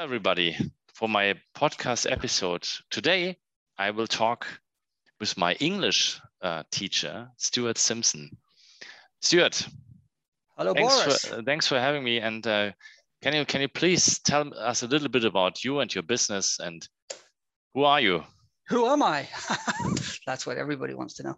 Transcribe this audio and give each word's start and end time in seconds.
Hello, 0.00 0.06
everybody, 0.08 0.56
for 0.94 1.10
my 1.10 1.34
podcast 1.54 2.10
episode. 2.10 2.66
Today, 2.90 3.36
I 3.76 3.90
will 3.90 4.06
talk 4.06 4.46
with 5.20 5.36
my 5.36 5.52
English 5.60 6.18
uh, 6.40 6.62
teacher, 6.70 7.28
Stuart 7.36 7.76
Simpson. 7.76 8.30
Stuart, 9.20 9.68
Hello, 10.56 10.72
thanks 10.72 11.04
Boris. 11.04 11.24
for, 11.26 11.34
uh, 11.34 11.42
thanks 11.44 11.66
for 11.66 11.78
having 11.78 12.02
me. 12.02 12.16
And 12.16 12.46
uh, 12.46 12.70
can 13.20 13.34
you 13.34 13.44
can 13.44 13.60
you 13.60 13.68
please 13.68 14.18
tell 14.20 14.54
us 14.54 14.82
a 14.82 14.86
little 14.86 15.10
bit 15.10 15.26
about 15.26 15.64
you 15.64 15.80
and 15.80 15.94
your 15.94 16.02
business 16.02 16.58
and 16.60 16.88
who 17.74 17.84
are 17.84 18.00
you? 18.00 18.24
Who 18.68 18.86
am 18.86 19.02
I? 19.02 19.28
That's 20.26 20.46
what 20.46 20.56
everybody 20.56 20.94
wants 20.94 21.12
to 21.16 21.24
know. 21.24 21.36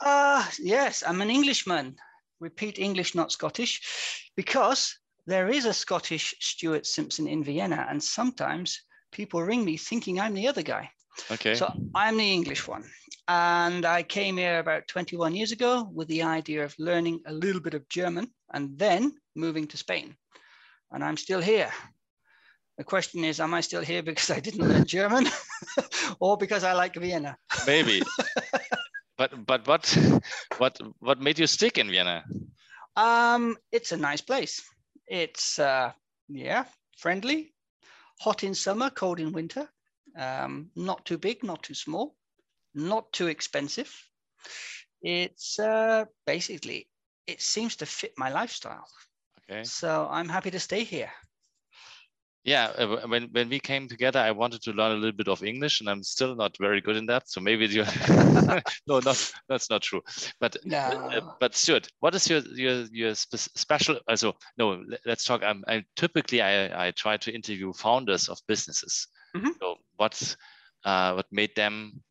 Uh, 0.00 0.46
yes, 0.58 1.04
I'm 1.06 1.20
an 1.20 1.28
Englishman. 1.28 1.96
Repeat 2.40 2.78
English, 2.78 3.14
not 3.14 3.30
Scottish, 3.30 4.32
because 4.36 4.96
there 5.26 5.48
is 5.48 5.64
a 5.64 5.72
Scottish 5.72 6.34
Stuart 6.40 6.86
Simpson 6.86 7.26
in 7.26 7.44
Vienna, 7.44 7.86
and 7.88 8.02
sometimes 8.02 8.80
people 9.12 9.42
ring 9.42 9.64
me 9.64 9.76
thinking 9.76 10.20
I'm 10.20 10.34
the 10.34 10.48
other 10.48 10.62
guy. 10.62 10.90
Okay. 11.30 11.54
So 11.54 11.72
I'm 11.94 12.16
the 12.16 12.32
English 12.32 12.66
one. 12.68 12.84
And 13.28 13.84
I 13.84 14.02
came 14.02 14.36
here 14.36 14.58
about 14.58 14.88
21 14.88 15.34
years 15.34 15.52
ago 15.52 15.88
with 15.92 16.08
the 16.08 16.22
idea 16.22 16.64
of 16.64 16.74
learning 16.78 17.20
a 17.26 17.32
little 17.32 17.60
bit 17.60 17.74
of 17.74 17.88
German 17.88 18.28
and 18.52 18.76
then 18.78 19.12
moving 19.36 19.66
to 19.68 19.76
Spain. 19.76 20.16
And 20.90 21.04
I'm 21.04 21.16
still 21.16 21.40
here. 21.40 21.70
The 22.78 22.84
question 22.84 23.24
is, 23.24 23.40
am 23.40 23.54
I 23.54 23.60
still 23.60 23.82
here 23.82 24.02
because 24.02 24.30
I 24.30 24.40
didn't 24.40 24.66
learn 24.66 24.86
German 24.86 25.26
or 26.20 26.36
because 26.36 26.64
I 26.64 26.72
like 26.72 26.96
Vienna? 26.96 27.36
Maybe. 27.66 28.02
but 29.18 29.46
but 29.46 29.66
what 29.66 29.98
what 30.58 30.78
what 30.98 31.20
made 31.20 31.38
you 31.38 31.46
stick 31.46 31.78
in 31.78 31.90
Vienna? 31.90 32.24
Um, 32.96 33.56
it's 33.70 33.92
a 33.92 33.96
nice 33.96 34.22
place. 34.22 34.62
It's, 35.10 35.58
uh, 35.58 35.92
yeah, 36.28 36.66
friendly, 36.96 37.52
hot 38.20 38.44
in 38.44 38.54
summer, 38.54 38.90
cold 38.90 39.18
in 39.18 39.32
winter, 39.32 39.68
um, 40.16 40.70
not 40.76 41.04
too 41.04 41.18
big, 41.18 41.42
not 41.42 41.64
too 41.64 41.74
small, 41.74 42.14
not 42.74 43.12
too 43.12 43.26
expensive. 43.26 43.92
It's 45.02 45.58
uh, 45.58 46.04
basically, 46.26 46.88
it 47.26 47.42
seems 47.42 47.74
to 47.76 47.86
fit 47.86 48.12
my 48.16 48.30
lifestyle. 48.30 48.86
Okay. 49.50 49.64
So 49.64 50.06
I'm 50.08 50.28
happy 50.28 50.52
to 50.52 50.60
stay 50.60 50.84
here. 50.84 51.10
Yeah, 52.44 52.68
uh, 52.68 53.06
when 53.06 53.24
when 53.32 53.48
we 53.48 53.60
came 53.60 53.88
together, 53.88 54.18
I 54.20 54.30
wanted 54.30 54.62
to 54.62 54.72
learn 54.72 54.92
a 54.92 54.94
little 54.94 55.16
bit 55.16 55.28
of 55.28 55.42
English, 55.42 55.80
and 55.80 55.88
I'm 55.90 56.02
still 56.02 56.34
not 56.34 56.56
very 56.58 56.80
good 56.80 56.96
in 56.96 57.06
that. 57.06 57.28
So 57.28 57.40
maybe 57.40 57.66
you. 57.66 57.84
no, 58.86 59.00
not 59.00 59.32
that's 59.48 59.68
not 59.70 59.82
true. 59.82 60.02
But 60.40 60.56
uh, 60.90 60.94
uh, 61.16 61.20
but 61.38 61.54
Stuart, 61.54 61.88
what 62.00 62.14
is 62.14 62.28
your 62.30 62.40
your 62.40 62.84
your 62.92 63.14
spe- 63.14 63.36
special? 63.56 64.00
Also, 64.08 64.36
no, 64.56 64.82
let's 65.04 65.24
talk. 65.24 65.42
I'm, 65.42 65.64
I 65.68 65.84
typically 65.96 66.40
I 66.40 66.88
I 66.88 66.90
try 66.92 67.16
to 67.18 67.32
interview 67.34 67.72
founders 67.72 68.28
of 68.28 68.38
businesses. 68.48 69.06
Mhm. 69.34 69.52
So 69.60 69.76
what 69.96 70.36
uh, 70.84 71.12
what 71.14 71.26
made 71.30 71.54
them 71.56 72.02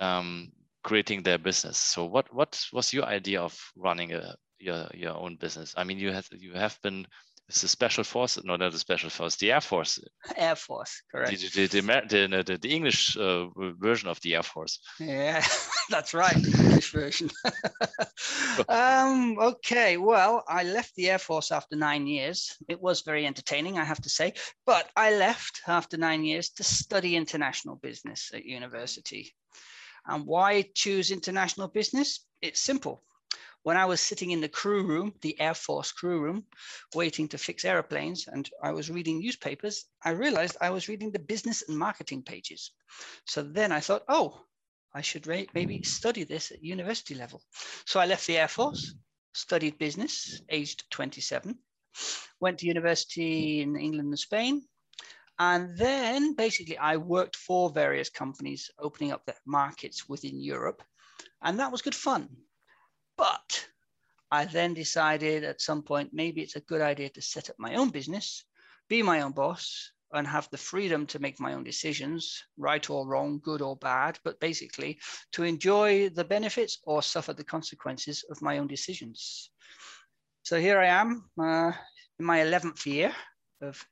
um, 0.00 0.52
creating 0.82 1.22
their 1.22 1.38
business? 1.38 1.78
So 1.78 2.04
what 2.06 2.32
what 2.34 2.60
was 2.72 2.92
your 2.92 3.04
idea 3.04 3.40
of 3.42 3.56
running 3.76 4.12
a 4.12 4.36
your 4.58 4.88
your 4.94 5.16
own 5.16 5.36
business? 5.36 5.74
I 5.76 5.84
mean, 5.84 5.98
you 5.98 6.12
have 6.12 6.28
you 6.32 6.52
have 6.54 6.78
been. 6.82 7.06
It's 7.48 7.62
a 7.62 7.68
special 7.68 8.04
force, 8.04 8.38
no, 8.44 8.56
not 8.56 8.72
the 8.72 8.78
special 8.78 9.08
force, 9.08 9.36
the 9.36 9.52
Air 9.52 9.62
Force, 9.62 9.98
Air 10.36 10.54
Force, 10.54 11.02
the, 11.10 11.18
correct. 11.18 11.40
the, 11.40 11.66
the, 11.66 11.80
the, 11.80 12.42
the, 12.44 12.58
the 12.58 12.68
English 12.70 13.16
uh, 13.16 13.46
version 13.78 14.10
of 14.10 14.20
the 14.20 14.34
Air 14.34 14.42
Force. 14.42 14.80
Yeah, 15.00 15.42
that's 15.88 16.12
right, 16.12 16.36
English 16.36 16.92
version. 16.92 17.30
um, 18.68 19.38
okay, 19.38 19.96
well, 19.96 20.44
I 20.46 20.64
left 20.64 20.94
the 20.94 21.08
Air 21.08 21.18
Force 21.18 21.50
after 21.50 21.74
nine 21.74 22.06
years. 22.06 22.54
It 22.68 22.82
was 22.82 23.00
very 23.00 23.26
entertaining, 23.26 23.78
I 23.78 23.84
have 23.84 24.02
to 24.02 24.10
say, 24.10 24.34
but 24.66 24.90
I 24.94 25.14
left 25.14 25.62
after 25.66 25.96
nine 25.96 26.24
years 26.24 26.50
to 26.50 26.64
study 26.64 27.16
international 27.16 27.76
business 27.76 28.30
at 28.34 28.44
university. 28.44 29.34
And 30.06 30.26
why 30.26 30.66
choose 30.74 31.10
international 31.10 31.68
business? 31.68 32.26
It's 32.42 32.60
simple. 32.60 33.04
When 33.68 33.76
I 33.76 33.84
was 33.84 34.00
sitting 34.00 34.30
in 34.30 34.40
the 34.40 34.48
crew 34.48 34.82
room, 34.82 35.12
the 35.20 35.38
Air 35.38 35.52
Force 35.52 35.92
crew 35.92 36.22
room, 36.22 36.46
waiting 36.94 37.28
to 37.28 37.36
fix 37.36 37.66
airplanes, 37.66 38.26
and 38.26 38.48
I 38.62 38.72
was 38.72 38.88
reading 38.88 39.18
newspapers, 39.18 39.84
I 40.02 40.12
realized 40.12 40.56
I 40.58 40.70
was 40.70 40.88
reading 40.88 41.12
the 41.12 41.18
business 41.18 41.62
and 41.68 41.78
marketing 41.78 42.22
pages. 42.22 42.70
So 43.26 43.42
then 43.42 43.70
I 43.70 43.80
thought, 43.80 44.04
oh, 44.08 44.40
I 44.94 45.02
should 45.02 45.26
maybe 45.26 45.82
study 45.82 46.24
this 46.24 46.50
at 46.50 46.64
university 46.64 47.14
level. 47.14 47.42
So 47.84 48.00
I 48.00 48.06
left 48.06 48.26
the 48.26 48.38
Air 48.38 48.48
Force, 48.48 48.94
studied 49.34 49.76
business, 49.76 50.40
aged 50.48 50.90
27, 50.90 51.54
went 52.40 52.60
to 52.60 52.66
university 52.66 53.60
in 53.60 53.76
England 53.76 54.08
and 54.08 54.18
Spain. 54.18 54.62
And 55.38 55.76
then 55.76 56.34
basically 56.34 56.78
I 56.78 56.96
worked 56.96 57.36
for 57.36 57.68
various 57.68 58.08
companies 58.08 58.70
opening 58.78 59.12
up 59.12 59.26
their 59.26 59.36
markets 59.44 60.08
within 60.08 60.40
Europe. 60.40 60.82
And 61.42 61.58
that 61.58 61.70
was 61.70 61.82
good 61.82 61.94
fun. 61.94 62.30
But 63.18 63.68
I 64.30 64.44
then 64.44 64.74
decided 64.74 65.44
at 65.44 65.60
some 65.60 65.82
point 65.82 66.14
maybe 66.14 66.40
it's 66.40 66.56
a 66.56 66.60
good 66.60 66.80
idea 66.80 67.08
to 67.10 67.20
set 67.20 67.50
up 67.50 67.56
my 67.58 67.74
own 67.74 67.90
business, 67.90 68.44
be 68.88 69.02
my 69.02 69.22
own 69.22 69.32
boss, 69.32 69.92
and 70.12 70.26
have 70.26 70.48
the 70.50 70.56
freedom 70.56 71.04
to 71.06 71.18
make 71.18 71.38
my 71.40 71.52
own 71.52 71.64
decisions, 71.64 72.42
right 72.56 72.88
or 72.88 73.06
wrong, 73.06 73.40
good 73.40 73.60
or 73.60 73.76
bad, 73.76 74.18
but 74.24 74.40
basically 74.40 74.98
to 75.32 75.42
enjoy 75.42 76.08
the 76.08 76.24
benefits 76.24 76.78
or 76.84 77.02
suffer 77.02 77.34
the 77.34 77.44
consequences 77.44 78.24
of 78.30 78.40
my 78.40 78.58
own 78.58 78.68
decisions. 78.68 79.50
So 80.44 80.58
here 80.58 80.78
I 80.78 80.86
am 80.86 81.28
uh, 81.38 81.72
in 82.18 82.24
my 82.24 82.38
11th 82.38 82.86
year 82.86 83.14
of 83.60 83.84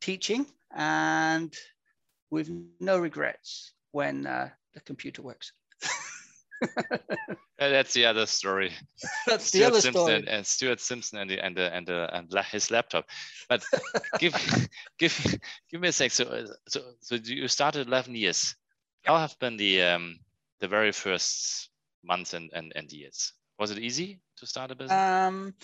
teaching 0.00 0.46
and 0.74 1.54
with 2.30 2.50
no 2.80 2.98
regrets 2.98 3.74
when 3.92 4.26
uh, 4.26 4.48
the 4.74 4.80
computer 4.80 5.22
works. 5.22 5.52
That's 7.58 7.92
the 7.92 8.06
other 8.06 8.26
story. 8.26 8.72
That's 9.26 9.50
the 9.50 9.64
other 9.64 9.80
Simpson 9.80 10.02
story. 10.02 10.24
and, 10.28 10.46
Stuart 10.46 10.80
Simpson 10.80 11.18
and 11.18 11.30
the, 11.30 11.44
and 11.44 11.56
the, 11.56 11.74
and 11.74 11.86
the, 11.86 12.16
and 12.16 12.32
la- 12.32 12.42
his 12.42 12.70
laptop. 12.70 13.06
But 13.48 13.62
give 14.18 14.34
give 14.98 15.36
give 15.70 15.80
me 15.80 15.88
a 15.88 15.92
sec. 15.92 16.10
So 16.10 16.24
uh, 16.24 16.46
so 16.68 16.80
so 17.00 17.16
you 17.16 17.48
started 17.48 17.86
11 17.86 18.14
years. 18.14 18.56
How 19.04 19.18
have 19.18 19.38
been 19.38 19.56
the 19.56 19.82
um 19.82 20.20
the 20.60 20.68
very 20.68 20.92
first 20.92 21.70
months 22.02 22.34
and, 22.34 22.50
and, 22.54 22.72
and 22.76 22.90
years? 22.90 23.32
Was 23.58 23.70
it 23.70 23.78
easy 23.78 24.20
to 24.38 24.46
start 24.46 24.70
a 24.70 24.74
business? 24.74 24.98
Um, 24.98 25.54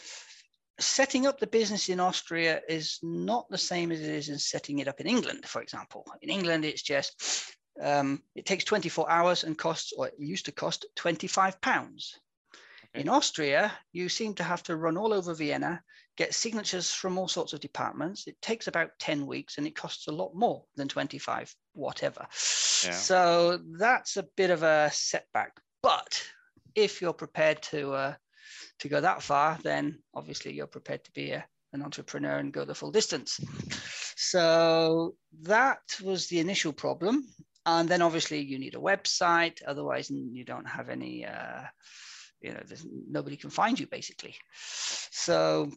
setting 0.79 1.27
up 1.27 1.39
the 1.39 1.47
business 1.47 1.89
in 1.89 2.01
Austria 2.01 2.61
is 2.69 2.99
not 3.03 3.49
the 3.49 3.59
same 3.59 3.91
as 3.93 4.01
it 4.01 4.11
is 4.11 4.29
in 4.29 4.39
setting 4.39 4.81
it 4.81 4.89
up 4.89 5.01
in 5.01 5.07
England, 5.07 5.47
for 5.47 5.63
example. 5.63 6.05
In 6.21 6.29
England, 6.29 6.65
it's 6.65 6.83
just 6.83 7.55
um, 7.81 8.23
it 8.35 8.47
takes 8.47 8.65
24 8.65 9.11
hours 9.11 9.45
and 9.45 9.57
costs, 9.57 9.93
or 9.97 10.09
it 10.09 10.15
used 10.19 10.47
to 10.47 10.53
cost 10.53 10.87
25 10.97 11.61
pounds. 11.61 12.19
Okay. 12.95 13.03
In 13.03 13.09
Austria, 13.09 13.73
you 13.93 14.09
seem 14.09 14.35
to 14.35 14.43
have 14.43 14.63
to 14.65 14.77
run 14.77 14.97
all 14.97 15.13
over 15.13 15.35
Vienna, 15.35 15.83
get 16.17 16.35
signatures 16.35 16.93
from 16.93 17.19
all 17.19 17.29
sorts 17.29 17.53
of 17.53 17.61
departments. 17.61 18.27
It 18.27 18.41
takes 18.41 18.69
about 18.69 18.99
10 18.99 19.27
weeks 19.27 19.59
and 19.59 19.67
it 19.67 19.77
costs 19.77 20.09
a 20.09 20.13
lot 20.13 20.35
more 20.35 20.65
than 20.77 20.89
25, 20.89 21.55
whatever. 21.75 22.21
Yeah. 22.23 22.93
So 22.93 23.61
that's 23.79 24.17
a 24.17 24.27
bit 24.37 24.51
of 24.51 24.63
a 24.63 24.91
setback. 24.93 25.53
But 25.83 26.23
if 26.75 27.01
you're 27.01 27.13
prepared 27.13 27.63
to 27.63 27.93
uh, 27.93 28.15
to 28.79 28.89
go 28.89 29.01
that 29.01 29.23
far, 29.23 29.59
then 29.63 29.99
obviously 30.15 30.53
you're 30.53 30.67
prepared 30.67 31.05
to 31.05 31.13
be 31.13 31.31
a, 31.31 31.45
an 31.73 31.83
entrepreneur 31.83 32.39
and 32.39 32.53
go 32.53 32.65
the 32.65 32.75
full 32.75 32.91
distance. 32.91 33.41
So 34.17 35.15
that 35.43 35.81
was 36.03 36.27
the 36.29 36.41
initial 36.41 36.73
problem. 36.73 37.27
And 37.67 37.89
then 37.89 38.01
obviously 38.01 38.41
you 38.41 38.59
need 38.59 38.77
a 38.77 38.79
website, 38.79 39.61
otherwise 39.67 40.09
you 40.09 40.45
don't 40.45 40.69
have 40.69 40.89
any, 40.89 41.27
uh, 41.27 41.63
you 42.41 42.53
know, 42.53 42.61
nobody 43.11 43.37
can 43.37 43.51
find 43.51 43.79
you 43.79 43.89
basically. 43.89 44.37
So 45.11 45.73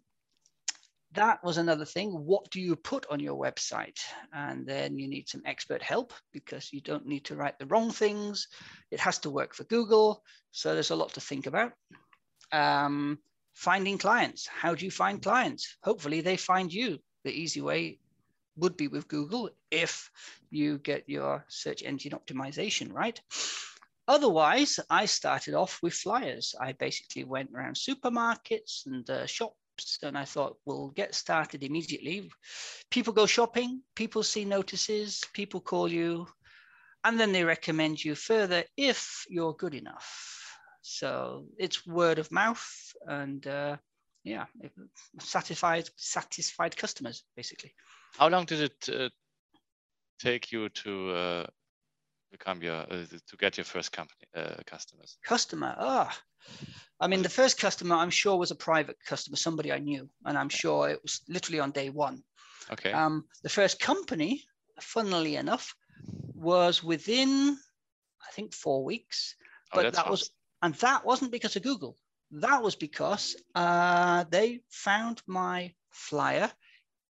that 1.13 1.43
was 1.43 1.57
another 1.57 1.85
thing. 1.85 2.11
What 2.11 2.51
do 2.51 2.61
you 2.61 2.75
put 2.75 3.07
on 3.09 3.19
your 3.19 3.35
website? 3.35 3.97
And 4.31 4.67
then 4.67 4.99
you 4.99 5.07
need 5.07 5.27
some 5.27 5.41
expert 5.45 5.81
help 5.81 6.13
because 6.31 6.71
you 6.71 6.81
don't 6.81 7.07
need 7.07 7.25
to 7.25 7.35
write 7.35 7.57
the 7.57 7.65
wrong 7.65 7.89
things. 7.89 8.47
It 8.91 8.99
has 8.99 9.17
to 9.19 9.31
work 9.31 9.55
for 9.55 9.63
Google. 9.63 10.23
So 10.51 10.73
there's 10.73 10.91
a 10.91 10.95
lot 10.95 11.13
to 11.13 11.21
think 11.21 11.47
about. 11.47 11.71
Um, 12.51 13.17
finding 13.55 13.97
clients. 13.97 14.47
How 14.47 14.75
do 14.75 14.85
you 14.85 14.91
find 14.91 15.21
clients? 15.21 15.75
Hopefully 15.81 16.21
they 16.21 16.37
find 16.37 16.71
you. 16.71 16.99
The 17.23 17.31
easy 17.31 17.61
way 17.61 17.97
would 18.59 18.77
be 18.77 18.87
with 18.87 19.07
Google 19.07 19.49
if 19.71 20.09
you 20.51 20.77
get 20.79 21.07
your 21.07 21.45
search 21.47 21.83
engine 21.83 22.13
optimization 22.13 22.93
right. 22.93 23.19
Otherwise, 24.07 24.79
I 24.89 25.05
started 25.05 25.53
off 25.53 25.79
with 25.83 25.93
flyers. 25.93 26.55
I 26.59 26.73
basically 26.73 27.23
went 27.23 27.51
around 27.53 27.75
supermarkets 27.75 28.87
and 28.87 29.07
uh, 29.09 29.27
shops 29.27 29.55
and 30.03 30.17
I 30.17 30.25
thought, 30.25 30.57
we'll 30.65 30.89
get 30.89 31.15
started 31.15 31.63
immediately. 31.63 32.29
People 32.91 33.13
go 33.13 33.25
shopping, 33.25 33.81
people 33.95 34.23
see 34.23 34.45
notices, 34.45 35.23
people 35.33 35.61
call 35.61 35.87
you, 35.87 36.27
and 37.03 37.19
then 37.19 37.31
they 37.31 37.43
recommend 37.43 38.03
you 38.03 38.15
further 38.15 38.63
if 38.75 39.25
you're 39.29 39.53
good 39.53 39.75
enough. 39.75 40.39
So 40.81 41.45
it's 41.57 41.85
word 41.85 42.19
of 42.19 42.31
mouth 42.31 42.65
and 43.05 43.45
uh, 43.45 43.77
yeah, 44.23 44.45
satisfied 45.19 45.89
satisfied 45.95 46.75
customers 46.75 47.23
basically. 47.35 47.73
How 48.17 48.29
long 48.29 48.45
did 48.45 48.59
it 48.61 48.89
uh, 48.89 49.09
take 50.19 50.51
you 50.51 50.69
to 50.69 51.11
uh, 51.11 51.45
become 52.31 52.61
your 52.61 52.81
uh, 52.81 53.05
to 53.27 53.37
get 53.37 53.57
your 53.57 53.65
first 53.65 53.91
company 53.91 54.25
uh, 54.35 54.55
customers? 54.65 55.17
Customer, 55.25 55.75
ah, 55.77 56.09
oh. 56.11 56.65
I 56.99 57.07
mean, 57.07 57.21
the 57.21 57.29
first 57.29 57.59
customer 57.59 57.95
I'm 57.95 58.09
sure 58.09 58.37
was 58.37 58.51
a 58.51 58.55
private 58.55 58.97
customer, 59.05 59.37
somebody 59.37 59.71
I 59.71 59.79
knew, 59.79 60.09
and 60.25 60.37
I'm 60.37 60.49
sure 60.49 60.89
it 60.89 60.99
was 61.01 61.21
literally 61.29 61.59
on 61.59 61.71
day 61.71 61.89
one. 61.89 62.23
Okay. 62.71 62.91
Um, 62.91 63.25
the 63.43 63.49
first 63.49 63.79
company, 63.79 64.43
funnily 64.81 65.35
enough, 65.35 65.75
was 66.35 66.83
within 66.83 67.57
I 68.27 68.31
think 68.31 68.53
four 68.53 68.83
weeks, 68.83 69.35
Oh, 69.71 69.77
but 69.77 69.83
that's 69.83 69.95
that 69.97 70.05
fast. 70.05 70.11
was 70.11 70.31
and 70.61 70.75
that 70.75 71.05
wasn't 71.05 71.31
because 71.31 71.55
of 71.55 71.63
Google. 71.63 71.97
That 72.31 72.61
was 72.61 72.75
because 72.75 73.35
uh, 73.55 74.25
they 74.29 74.61
found 74.69 75.21
my 75.25 75.73
flyer 75.91 76.51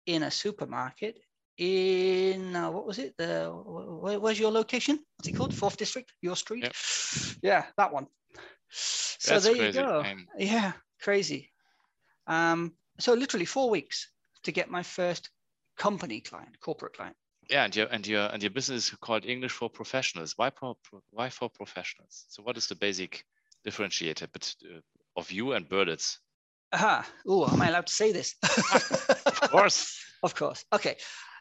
in 0.07 0.23
a 0.23 0.31
supermarket 0.31 1.21
in 1.59 2.55
uh, 2.55 2.71
what 2.71 2.87
was 2.87 2.99
it? 2.99 3.15
The 3.17 3.51
where, 3.51 4.21
where's 4.21 4.39
your 4.39 4.53
location? 4.53 4.99
What's 5.17 5.29
it 5.29 5.35
called? 5.37 5.55
Fourth 5.55 5.77
district, 5.77 6.13
your 6.23 6.37
street. 6.37 6.65
Yep. 6.65 6.75
Yeah, 7.43 7.65
that 7.77 7.93
one. 7.93 8.07
So 8.71 9.35
That's 9.35 9.45
there 9.45 9.55
crazy. 9.55 9.79
you 9.79 9.85
go. 9.85 10.05
Yeah, 10.39 10.73
crazy. 11.01 11.51
Um, 12.27 12.73
so 12.99 13.15
literally 13.15 13.47
four 13.47 13.71
weeks 13.71 14.11
to 14.43 14.53
get 14.53 14.71
my 14.71 14.83
first 14.83 15.31
company 15.79 16.21
client, 16.21 16.59
corporate 16.61 16.95
client. 16.95 17.17
yeah, 17.51 17.65
and 17.65 17.77
your 17.77 17.87
and 17.87 18.07
your 18.07 18.27
and 18.33 18.43
your 18.43 18.51
business 18.51 18.93
is 18.93 18.99
called 18.99 19.25
English 19.25 19.53
for 19.53 19.71
Professionals. 19.71 20.35
Why 20.37 20.51
pro, 20.51 20.77
why 21.11 21.31
for 21.31 21.49
professionals? 21.49 22.25
So 22.29 22.43
what 22.43 22.57
is 22.57 22.67
the 22.67 22.75
basic 22.75 23.25
differentiator 23.67 24.25
uh, 24.25 24.81
of 25.17 25.31
you 25.31 25.53
and 25.53 25.69
Berlitz? 25.69 26.19
Aha. 26.73 27.09
Oh, 27.27 27.47
am 27.49 27.63
I 27.63 27.69
allowed 27.69 27.87
to 27.87 27.95
say 27.95 28.13
this? 28.13 28.35
Of 28.43 29.41
course. 29.51 30.03
of 30.23 30.35
course. 30.35 30.65
Okay. 30.73 30.97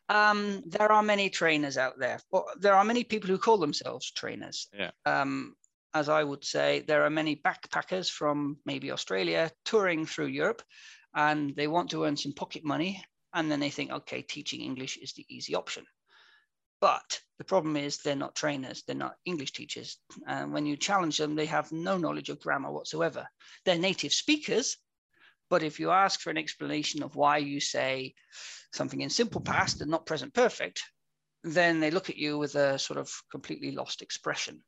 Um, 0.07 0.61
there 0.67 0.91
are 0.91 1.01
many 1.01 1.29
trainers 1.29 1.77
out 1.77 1.97
there. 1.97 2.19
Or 2.31 2.45
there 2.59 2.75
are 2.75 2.83
many 2.83 3.03
people 3.03 3.29
who 3.29 3.37
call 3.37 3.57
themselves 3.57 4.11
trainers. 4.11 4.67
Yeah. 4.77 4.91
Um, 5.05 5.55
as 5.95 6.09
I 6.09 6.23
would 6.23 6.43
say, 6.43 6.83
there 6.87 7.03
are 7.05 7.09
many 7.09 7.37
backpackers 7.37 8.11
from 8.11 8.57
maybe 8.65 8.91
Australia 8.91 9.49
touring 9.63 10.05
through 10.05 10.27
Europe, 10.27 10.61
and 11.15 11.55
they 11.55 11.67
want 11.67 11.89
to 11.91 12.03
earn 12.03 12.17
some 12.17 12.33
pocket 12.33 12.65
money, 12.65 13.01
and 13.33 13.49
then 13.49 13.61
they 13.61 13.69
think, 13.69 13.91
okay, 13.91 14.21
teaching 14.21 14.61
English 14.61 14.97
is 14.97 15.13
the 15.13 15.25
easy 15.29 15.55
option. 15.55 15.85
But 16.81 17.21
the 17.37 17.45
problem 17.45 17.77
is 17.77 17.97
they're 17.97 18.15
not 18.15 18.35
trainers, 18.35 18.83
they're 18.85 18.95
not 18.95 19.15
English 19.25 19.53
teachers. 19.53 19.97
And 20.27 20.51
when 20.51 20.65
you 20.65 20.75
challenge 20.75 21.17
them, 21.17 21.33
they 21.33 21.45
have 21.45 21.71
no 21.71 21.97
knowledge 21.97 22.29
of 22.29 22.41
grammar 22.41 22.71
whatsoever. 22.71 23.25
They're 23.63 23.79
native 23.79 24.13
speakers, 24.13 24.77
but 25.49 25.63
if 25.63 25.79
you 25.79 25.91
ask 25.91 26.19
for 26.21 26.29
an 26.29 26.37
explanation 26.37 27.03
of 27.03 27.15
why 27.15 27.37
you 27.37 27.59
say 27.59 28.13
something 28.73 29.01
in 29.01 29.09
simple 29.09 29.41
past 29.41 29.81
and 29.81 29.89
not 29.89 30.05
present 30.05 30.33
perfect, 30.33 30.81
then 31.43 31.79
they 31.79 31.91
look 31.91 32.09
at 32.09 32.17
you 32.17 32.37
with 32.37 32.55
a 32.55 32.79
sort 32.79 32.99
of 32.99 33.11
completely 33.31 33.71
lost 33.71 34.01
expression. 34.01 34.63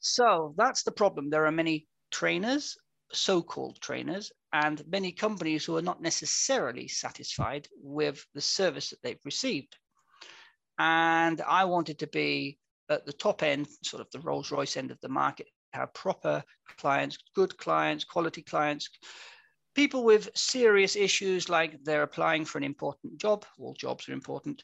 So 0.00 0.54
that's 0.58 0.82
the 0.82 0.92
problem. 0.92 1.30
There 1.30 1.46
are 1.46 1.52
many 1.52 1.86
trainers, 2.10 2.76
so 3.12 3.40
called 3.42 3.80
trainers, 3.80 4.30
and 4.52 4.86
many 4.86 5.12
companies 5.12 5.64
who 5.64 5.76
are 5.76 5.82
not 5.82 6.02
necessarily 6.02 6.88
satisfied 6.88 7.66
with 7.82 8.24
the 8.34 8.40
service 8.40 8.90
that 8.90 9.02
they've 9.02 9.24
received. 9.24 9.76
And 10.78 11.40
I 11.40 11.64
wanted 11.64 11.98
to 12.00 12.06
be 12.06 12.58
at 12.90 13.06
the 13.06 13.12
top 13.12 13.42
end, 13.42 13.66
sort 13.82 14.02
of 14.02 14.10
the 14.12 14.20
Rolls 14.20 14.50
Royce 14.50 14.76
end 14.76 14.90
of 14.90 15.00
the 15.00 15.08
market, 15.08 15.48
have 15.72 15.94
proper 15.94 16.42
clients, 16.78 17.18
good 17.34 17.56
clients, 17.56 18.04
quality 18.04 18.42
clients, 18.42 18.88
people 19.74 20.04
with 20.04 20.30
serious 20.34 20.96
issues 20.96 21.48
like 21.48 21.82
they're 21.84 22.02
applying 22.02 22.44
for 22.44 22.58
an 22.58 22.64
important 22.64 23.18
job. 23.18 23.44
All 23.58 23.74
jobs 23.74 24.08
are 24.08 24.12
important. 24.12 24.62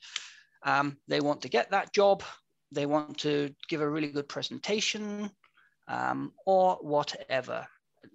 Um, 0.62 0.96
they 1.08 1.20
want 1.20 1.42
to 1.42 1.48
get 1.48 1.70
that 1.70 1.92
job. 1.92 2.22
They 2.72 2.86
want 2.86 3.18
to 3.18 3.54
give 3.68 3.80
a 3.80 3.88
really 3.88 4.08
good 4.08 4.28
presentation 4.28 5.30
um, 5.88 6.32
or 6.46 6.76
whatever. 6.80 7.66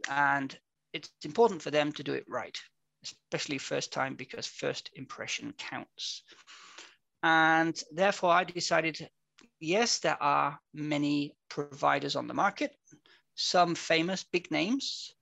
And 0.10 0.58
it's 0.94 1.12
important 1.24 1.62
for 1.62 1.72
them 1.72 1.92
to 1.94 2.04
do 2.04 2.14
it 2.14 2.26
right, 2.28 2.58
especially 3.04 3.58
first 3.58 3.92
time 3.92 4.16
because 4.16 4.48
first 4.48 4.90
impression 4.96 5.54
counts. 5.58 6.24
And 7.24 7.82
therefore, 7.92 8.32
I 8.32 8.44
decided 8.44 9.10
yes, 9.60 10.00
there 10.00 10.22
are 10.22 10.60
many 10.74 11.36
providers 11.50 12.16
on 12.16 12.28
the 12.28 12.34
market, 12.34 12.76
some 13.36 13.76
famous 13.76 14.24
big 14.24 14.52
names. 14.52 15.14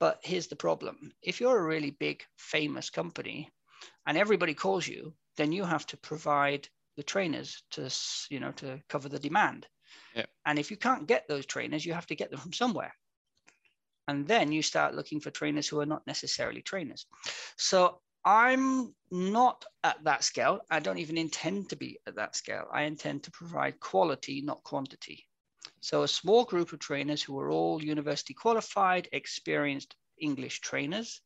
But 0.00 0.18
here's 0.22 0.48
the 0.48 0.56
problem 0.56 1.12
if 1.22 1.40
you're 1.40 1.58
a 1.58 1.62
really 1.62 1.90
big, 1.90 2.24
famous 2.38 2.90
company 2.90 3.50
and 4.06 4.18
everybody 4.18 4.54
calls 4.54 4.88
you, 4.88 5.14
then 5.36 5.52
you 5.52 5.64
have 5.64 5.86
to 5.86 5.96
provide 5.98 6.68
the 6.96 7.02
trainers 7.02 7.62
to, 7.72 7.90
you 8.30 8.40
know, 8.40 8.52
to 8.52 8.80
cover 8.88 9.08
the 9.08 9.18
demand. 9.18 9.66
Yeah. 10.14 10.26
And 10.46 10.58
if 10.58 10.70
you 10.70 10.76
can't 10.76 11.06
get 11.06 11.28
those 11.28 11.46
trainers, 11.46 11.84
you 11.84 11.92
have 11.92 12.06
to 12.06 12.16
get 12.16 12.30
them 12.30 12.40
from 12.40 12.52
somewhere. 12.52 12.94
And 14.08 14.26
then 14.26 14.50
you 14.50 14.62
start 14.62 14.94
looking 14.94 15.20
for 15.20 15.30
trainers 15.30 15.68
who 15.68 15.80
are 15.80 15.86
not 15.86 16.06
necessarily 16.06 16.62
trainers. 16.62 17.06
So 17.56 18.00
I'm 18.24 18.94
not 19.10 19.64
at 19.84 20.02
that 20.04 20.24
scale. 20.24 20.60
I 20.70 20.80
don't 20.80 20.98
even 20.98 21.16
intend 21.16 21.70
to 21.70 21.76
be 21.76 22.00
at 22.06 22.16
that 22.16 22.34
scale. 22.36 22.66
I 22.72 22.82
intend 22.82 23.22
to 23.24 23.30
provide 23.30 23.80
quality, 23.80 24.42
not 24.42 24.62
quantity. 24.64 25.26
So 25.80 26.02
a 26.02 26.08
small 26.08 26.44
group 26.44 26.72
of 26.72 26.78
trainers 26.78 27.22
who 27.22 27.38
are 27.38 27.50
all 27.50 27.82
university 27.82 28.34
qualified, 28.34 29.08
experienced 29.12 29.96
English 30.18 30.60
trainers 30.60 31.22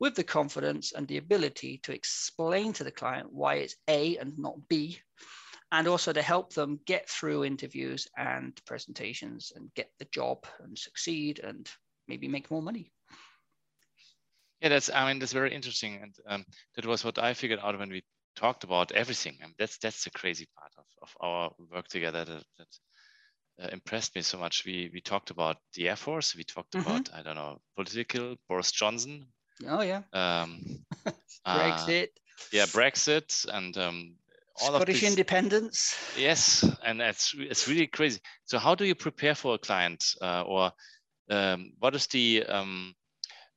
with 0.00 0.14
the 0.16 0.24
confidence 0.24 0.92
and 0.92 1.06
the 1.06 1.18
ability 1.18 1.78
to 1.84 1.92
explain 1.92 2.72
to 2.72 2.84
the 2.84 2.90
client 2.90 3.32
why 3.32 3.56
it's 3.56 3.76
A 3.86 4.16
and 4.16 4.36
not 4.38 4.68
B, 4.68 4.98
and 5.70 5.86
also 5.86 6.12
to 6.12 6.22
help 6.22 6.52
them 6.52 6.80
get 6.86 7.08
through 7.08 7.44
interviews 7.44 8.08
and 8.16 8.58
presentations 8.64 9.52
and 9.54 9.72
get 9.74 9.90
the 9.98 10.06
job 10.06 10.46
and 10.60 10.76
succeed 10.76 11.38
and 11.38 11.70
maybe 12.08 12.26
make 12.26 12.50
more 12.50 12.62
money. 12.62 12.90
Yeah, 14.60 14.70
that's 14.70 14.90
I 14.90 15.06
mean 15.06 15.18
that's 15.18 15.32
very 15.32 15.54
interesting, 15.54 16.00
and 16.02 16.14
um, 16.26 16.44
that 16.74 16.84
was 16.84 17.04
what 17.04 17.18
I 17.18 17.34
figured 17.34 17.60
out 17.62 17.78
when 17.78 17.90
we 17.90 18.02
talked 18.36 18.64
about 18.64 18.92
everything. 18.92 19.38
Mean, 19.40 19.54
that's 19.58 19.78
that's 19.78 20.04
the 20.04 20.10
crazy 20.10 20.46
part 20.58 20.72
of, 20.76 20.84
of 21.02 21.16
our 21.20 21.50
work 21.72 21.88
together 21.88 22.24
that, 22.24 22.44
that 22.58 22.68
uh, 23.58 23.68
impressed 23.72 24.14
me 24.14 24.22
so 24.22 24.38
much. 24.38 24.64
We 24.64 24.90
we 24.92 25.00
talked 25.00 25.30
about 25.30 25.56
the 25.74 25.88
Air 25.88 25.96
Force. 25.96 26.34
We 26.36 26.44
talked 26.44 26.74
Mhm. 26.74 26.82
about 26.82 27.08
I 27.12 27.22
don't 27.22 27.36
know 27.36 27.60
political 27.76 28.36
Boris 28.48 28.70
Johnson. 28.72 29.26
Oh 29.66 29.82
yeah, 29.82 30.02
Um, 30.12 30.84
uh, 31.44 31.50
Brexit, 31.56 32.08
yeah, 32.52 32.66
Brexit, 32.66 33.46
and 33.52 33.76
um, 33.76 34.16
all 34.60 34.74
of 34.74 34.84
Scottish 34.84 35.02
these. 35.02 35.02
independence. 35.02 35.94
Yes, 36.16 36.64
and 36.84 37.00
it's 37.00 37.34
it's 37.36 37.68
really 37.68 37.86
crazy. 37.86 38.20
So 38.44 38.58
how 38.58 38.74
do 38.74 38.84
you 38.84 38.94
prepare 38.94 39.34
for 39.34 39.54
a 39.54 39.58
client, 39.58 40.04
uh, 40.20 40.42
or 40.42 40.72
um, 41.30 41.72
what 41.78 41.94
is 41.94 42.06
the 42.08 42.44
um, 42.48 42.94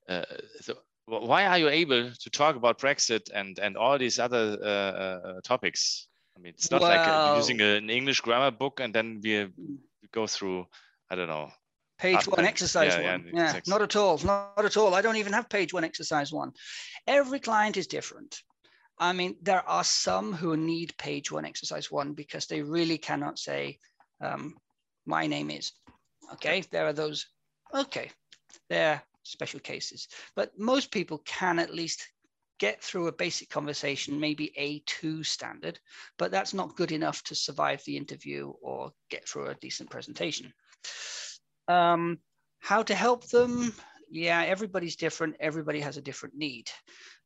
uh, 0.07 0.23
so 0.61 0.75
why 1.05 1.45
are 1.45 1.57
you 1.57 1.69
able 1.69 2.11
to 2.11 2.29
talk 2.29 2.55
about 2.55 2.79
Brexit 2.79 3.29
and 3.33 3.59
and 3.59 3.77
all 3.77 3.97
these 3.97 4.19
other 4.19 4.57
uh, 4.61 4.67
uh, 4.67 5.41
topics? 5.43 6.07
I 6.35 6.39
mean, 6.39 6.53
it's 6.55 6.71
not 6.71 6.81
like 6.81 7.07
uh, 7.07 7.35
using 7.37 7.61
a- 7.61 7.77
an 7.77 7.89
English 7.89 8.21
grammar 8.21 8.51
book 8.51 8.79
and 8.79 8.93
then 8.93 9.19
we, 9.23 9.45
we 9.45 10.07
go 10.11 10.27
through 10.27 10.65
I 11.09 11.15
don't 11.15 11.27
know. 11.29 11.51
Page 11.99 12.27
one, 12.27 12.45
exercise 12.45 12.95
Yeah, 12.95 13.01
yeah, 13.01 13.11
one. 13.11 13.25
Yeah, 13.33 13.43
exactly. 13.45 13.71
not 13.71 13.81
at 13.81 13.95
all. 13.95 14.17
Not 14.19 14.65
at 14.65 14.77
all. 14.77 14.95
I 14.95 15.01
don't 15.01 15.17
even 15.17 15.33
have 15.33 15.47
page 15.49 15.73
one, 15.73 15.83
exercise 15.83 16.33
one. 16.33 16.51
Every 17.07 17.39
client 17.39 17.77
is 17.77 17.87
different. 17.87 18.41
I 18.97 19.13
mean, 19.13 19.35
there 19.41 19.67
are 19.67 19.83
some 19.83 20.33
who 20.33 20.55
need 20.57 20.97
page 20.97 21.31
one, 21.31 21.45
exercise 21.45 21.91
one 21.91 22.13
because 22.13 22.47
they 22.47 22.61
really 22.61 22.97
cannot 22.97 23.37
say, 23.39 23.77
um, 24.21 24.55
my 25.05 25.27
name 25.27 25.49
is. 25.51 25.71
Okay, 26.33 26.63
there 26.71 26.87
are 26.87 26.93
those. 26.93 27.27
Okay, 27.73 28.09
they're 28.69 29.03
special 29.23 29.59
cases. 29.59 30.07
But 30.35 30.51
most 30.57 30.91
people 30.91 31.19
can 31.25 31.59
at 31.59 31.73
least 31.73 32.07
get 32.63 32.81
through 32.81 33.07
a 33.07 33.11
basic 33.11 33.49
conversation, 33.49 34.17
maybe 34.17 34.53
A2 34.57 35.25
standard, 35.25 35.77
but 36.17 36.31
that's 36.31 36.53
not 36.53 36.77
good 36.77 36.93
enough 36.93 37.21
to 37.23 37.35
survive 37.35 37.83
the 37.83 37.97
interview 37.97 38.53
or 38.61 38.93
get 39.09 39.27
through 39.27 39.47
a 39.47 39.55
decent 39.55 39.89
presentation. 39.89 40.53
Um, 41.67 42.19
how 42.59 42.81
to 42.83 42.95
help 42.95 43.27
them? 43.27 43.73
Yeah, 44.09 44.41
everybody's 44.43 44.95
different. 44.95 45.35
Everybody 45.41 45.81
has 45.81 45.97
a 45.97 46.01
different 46.01 46.35
need. 46.37 46.69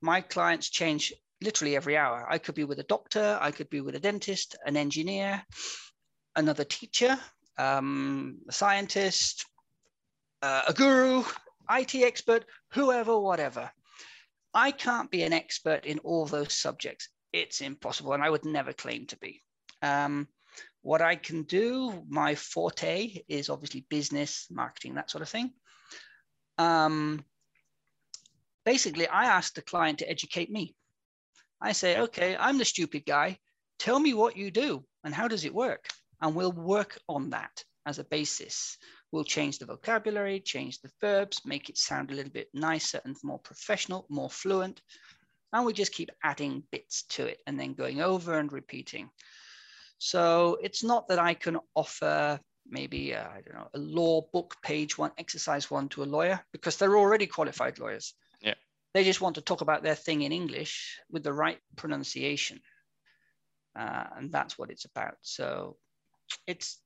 My 0.01 0.21
clients 0.21 0.71
change 0.71 1.13
literally 1.39 1.75
every 1.75 1.95
hour. 1.95 2.25
I 2.27 2.39
could 2.39 2.55
be 2.55 2.63
with 2.63 2.79
a 2.79 2.89
doctor, 2.95 3.37
I 3.39 3.51
could 3.51 3.69
be 3.69 3.81
with 3.81 3.93
a 3.93 3.99
dentist, 3.99 4.55
an 4.65 4.75
engineer, 4.75 5.43
another 6.35 6.63
teacher, 6.63 7.15
um, 7.59 8.39
a 8.49 8.51
scientist, 8.51 9.45
uh, 10.41 10.63
a 10.67 10.73
guru, 10.73 11.23
IT 11.69 11.93
expert, 11.93 12.43
whoever, 12.71 13.19
whatever. 13.19 13.69
I 14.53 14.71
can't 14.71 15.11
be 15.11 15.23
an 15.23 15.33
expert 15.33 15.85
in 15.85 15.99
all 15.99 16.25
those 16.25 16.53
subjects. 16.53 17.09
It's 17.33 17.61
impossible, 17.61 18.13
and 18.13 18.23
I 18.23 18.29
would 18.29 18.45
never 18.45 18.73
claim 18.73 19.05
to 19.07 19.17
be. 19.17 19.41
Um, 19.81 20.27
what 20.81 21.01
I 21.01 21.15
can 21.15 21.43
do, 21.43 22.03
my 22.07 22.35
forte 22.35 23.17
is 23.27 23.49
obviously 23.49 23.85
business, 23.89 24.47
marketing, 24.49 24.95
that 24.95 25.11
sort 25.11 25.21
of 25.21 25.29
thing. 25.29 25.51
Um, 26.57 27.23
basically, 28.65 29.07
I 29.07 29.25
ask 29.25 29.53
the 29.53 29.61
client 29.61 29.99
to 29.99 30.09
educate 30.09 30.49
me. 30.49 30.75
I 31.59 31.73
say, 31.73 31.99
okay, 31.99 32.37
I'm 32.37 32.57
the 32.57 32.65
stupid 32.65 33.05
guy. 33.05 33.37
Tell 33.79 33.99
me 33.99 34.13
what 34.13 34.37
you 34.37 34.51
do 34.51 34.85
and 35.03 35.13
how 35.13 35.27
does 35.27 35.45
it 35.45 35.53
work? 35.53 35.87
And 36.21 36.35
we'll 36.35 36.51
work 36.51 36.97
on 37.07 37.31
that 37.31 37.63
as 37.85 37.99
a 37.99 38.03
basis. 38.03 38.77
We'll 39.11 39.23
change 39.23 39.59
the 39.59 39.65
vocabulary, 39.65 40.39
change 40.39 40.81
the 40.81 40.91
verbs, 40.99 41.41
make 41.45 41.69
it 41.69 41.77
sound 41.77 42.11
a 42.11 42.13
little 42.13 42.31
bit 42.31 42.49
nicer 42.53 42.99
and 43.05 43.15
more 43.23 43.39
professional, 43.39 44.05
more 44.09 44.29
fluent. 44.29 44.81
And 45.53 45.65
we 45.65 45.73
just 45.73 45.93
keep 45.93 46.09
adding 46.23 46.63
bits 46.71 47.03
to 47.03 47.25
it 47.25 47.39
and 47.47 47.57
then 47.57 47.73
going 47.73 48.01
over 48.01 48.37
and 48.37 48.51
repeating. 48.51 49.09
So 49.97 50.57
it's 50.61 50.83
not 50.83 51.07
that 51.07 51.19
I 51.19 51.33
can 51.33 51.57
offer 51.73 52.39
maybe, 52.69 53.15
uh, 53.15 53.27
I 53.27 53.41
don't 53.41 53.55
know, 53.55 53.69
a 53.73 53.79
law 53.79 54.27
book 54.33 54.55
page 54.61 54.97
one, 54.97 55.11
exercise 55.17 55.71
one 55.71 55.87
to 55.89 56.03
a 56.03 56.05
lawyer 56.05 56.39
because 56.51 56.77
they're 56.77 56.97
already 56.97 57.27
qualified 57.27 57.79
lawyers. 57.79 58.13
Yeah. 58.41 58.55
They 58.93 59.03
just 59.05 59.21
want 59.21 59.35
to 59.35 59.41
talk 59.41 59.61
about 59.61 59.83
their 59.83 59.95
thing 59.95 60.23
in 60.23 60.31
English 60.31 60.99
with 61.09 61.23
the 61.23 61.33
right 61.33 61.59
pronunciation. 61.77 62.59
Uh, 63.77 64.05
and 64.17 64.31
that's 64.31 64.57
what 64.57 64.69
it's 64.69 64.85
about. 64.85 65.15
So 65.21 65.77
it's 66.45 66.79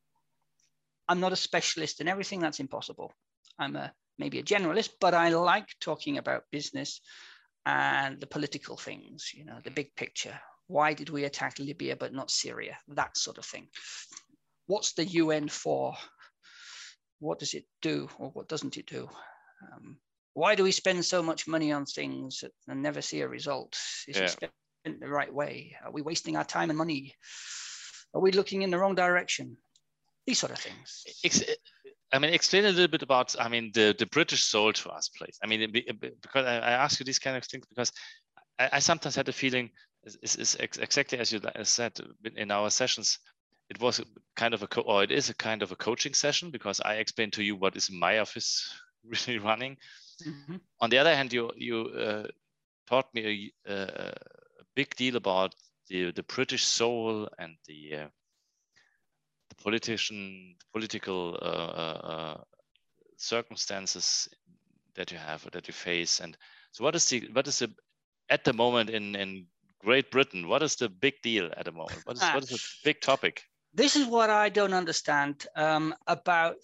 I'm 1.12 1.20
not 1.20 1.34
a 1.34 1.36
specialist 1.36 2.00
in 2.00 2.08
everything. 2.08 2.40
That's 2.40 2.62
impossible. 2.62 3.12
I'm 3.60 3.76
a 3.76 3.92
maybe 4.18 4.40
a 4.40 4.44
generalist, 4.44 4.92
but 5.02 5.14
I 5.14 5.28
like 5.28 5.68
talking 5.82 6.18
about 6.18 6.46
business 6.54 7.02
and 7.66 8.18
the 8.18 8.28
political 8.28 8.78
things. 8.78 9.32
You 9.36 9.44
know, 9.44 9.58
the 9.62 9.72
big 9.72 9.94
picture. 9.98 10.40
Why 10.68 10.94
did 10.94 11.10
we 11.10 11.26
attack 11.26 11.60
Libya 11.60 11.98
but 11.98 12.14
not 12.14 12.32
Syria? 12.32 12.78
That 12.88 13.18
sort 13.18 13.38
of 13.38 13.46
thing. 13.46 13.68
What's 14.68 14.94
the 14.94 15.04
UN 15.04 15.50
for? 15.50 15.96
What 17.20 17.40
does 17.40 17.56
it 17.56 17.66
do, 17.82 18.08
or 18.18 18.30
what 18.30 18.48
doesn't 18.48 18.78
it 18.78 18.86
do? 18.86 19.10
Um, 19.74 19.98
why 20.34 20.56
do 20.56 20.64
we 20.64 20.72
spend 20.72 21.04
so 21.04 21.22
much 21.22 21.46
money 21.46 21.74
on 21.74 21.86
things 21.86 22.46
and 22.70 22.82
never 22.82 23.02
see 23.02 23.20
a 23.20 23.28
result? 23.28 23.78
Is 24.08 24.16
yeah. 24.16 24.24
it 24.24 24.30
spent 24.30 25.02
the 25.02 25.10
right 25.10 25.34
way? 25.34 25.76
Are 25.84 25.92
we 25.92 26.02
wasting 26.02 26.38
our 26.38 26.46
time 26.46 26.70
and 26.70 26.78
money? 26.78 27.16
Are 28.14 28.22
we 28.22 28.32
looking 28.32 28.62
in 28.62 28.72
the 28.72 28.80
wrong 28.80 28.96
direction? 28.96 29.58
These 30.26 30.40
sort 30.40 30.52
of 30.52 30.60
things. 30.60 31.04
I 32.14 32.20
mean, 32.20 32.34
explain 32.34 32.66
a 32.66 32.70
little 32.70 32.88
bit 32.88 33.04
about, 33.04 33.36
I 33.40 33.48
mean, 33.48 33.72
the, 33.74 33.96
the 33.98 34.06
British 34.06 34.44
soul 34.44 34.74
to 34.74 34.90
us, 34.90 35.10
please. 35.10 35.38
I 35.44 35.48
mean, 35.48 35.72
because 35.72 36.46
I, 36.46 36.72
ask 36.72 37.00
you 37.00 37.06
these 37.06 37.20
kind 37.20 37.38
of 37.38 37.46
things 37.46 37.66
because 37.68 37.92
I, 38.60 38.70
I 38.74 38.80
sometimes 38.80 39.16
had 39.16 39.26
the 39.26 39.32
feeling, 39.32 39.70
is, 40.04 40.36
is 40.36 40.56
exactly 40.60 41.20
as 41.20 41.32
you 41.32 41.40
said 41.64 41.94
in 42.36 42.52
our 42.52 42.70
sessions, 42.70 43.20
it 43.70 43.80
was 43.80 44.02
kind 44.36 44.54
of 44.54 44.62
a, 44.62 44.68
co- 44.68 44.82
or 44.82 45.04
it 45.04 45.12
is 45.12 45.30
a 45.30 45.36
kind 45.36 45.64
of 45.64 45.72
a 45.72 45.78
coaching 45.78 46.14
session 46.14 46.52
because 46.52 46.82
I 46.82 46.96
explained 46.96 47.34
to 47.34 47.44
you 47.44 47.56
what 47.56 47.78
is 47.78 47.90
my 47.90 48.20
office 48.20 48.70
really 49.06 49.40
running. 49.40 49.78
Mm-hmm. 50.28 50.58
On 50.82 50.90
the 50.90 50.98
other 50.98 51.16
hand, 51.16 51.32
you 51.32 51.52
you 51.56 51.88
uh, 51.88 52.28
taught 52.88 53.14
me 53.14 53.54
a, 53.66 53.74
a, 53.74 54.14
big 54.76 54.96
deal 54.96 55.16
about 55.16 55.56
the 55.88 56.12
the 56.12 56.24
British 56.24 56.66
soul 56.66 57.30
and 57.40 57.56
the 57.68 57.96
uh, 57.96 58.08
the 59.52 59.64
politician 59.64 60.56
political 60.72 61.38
uh, 61.42 61.72
uh, 61.84 62.00
uh, 62.14 62.38
circumstances 63.18 64.30
that 64.96 65.12
you 65.12 65.18
have 65.18 65.46
or 65.46 65.50
that 65.52 65.68
you 65.68 65.74
face 65.74 66.20
and 66.20 66.38
so 66.72 66.84
what 66.84 66.96
is 66.96 67.06
the 67.06 67.30
what 67.34 67.48
is 67.48 67.60
the 67.60 67.70
at 68.30 68.44
the 68.44 68.54
moment 68.54 68.90
in 68.90 69.16
in 69.16 69.46
Great 69.80 70.12
Britain 70.12 70.48
what 70.48 70.64
is 70.64 70.76
the 70.76 70.90
big 70.90 71.16
deal 71.22 71.50
at 71.58 71.66
the 71.66 71.72
moment 71.72 72.00
what 72.06 72.18
is 72.18 72.24
what 72.24 72.44
is 72.44 72.50
the 72.50 72.62
big 72.84 73.02
topic 73.02 73.44
this 73.74 73.96
is 73.96 74.06
what 74.06 74.30
I 74.30 74.50
don't 74.50 74.74
understand 74.74 75.48
um, 75.56 75.96
about 76.08 76.58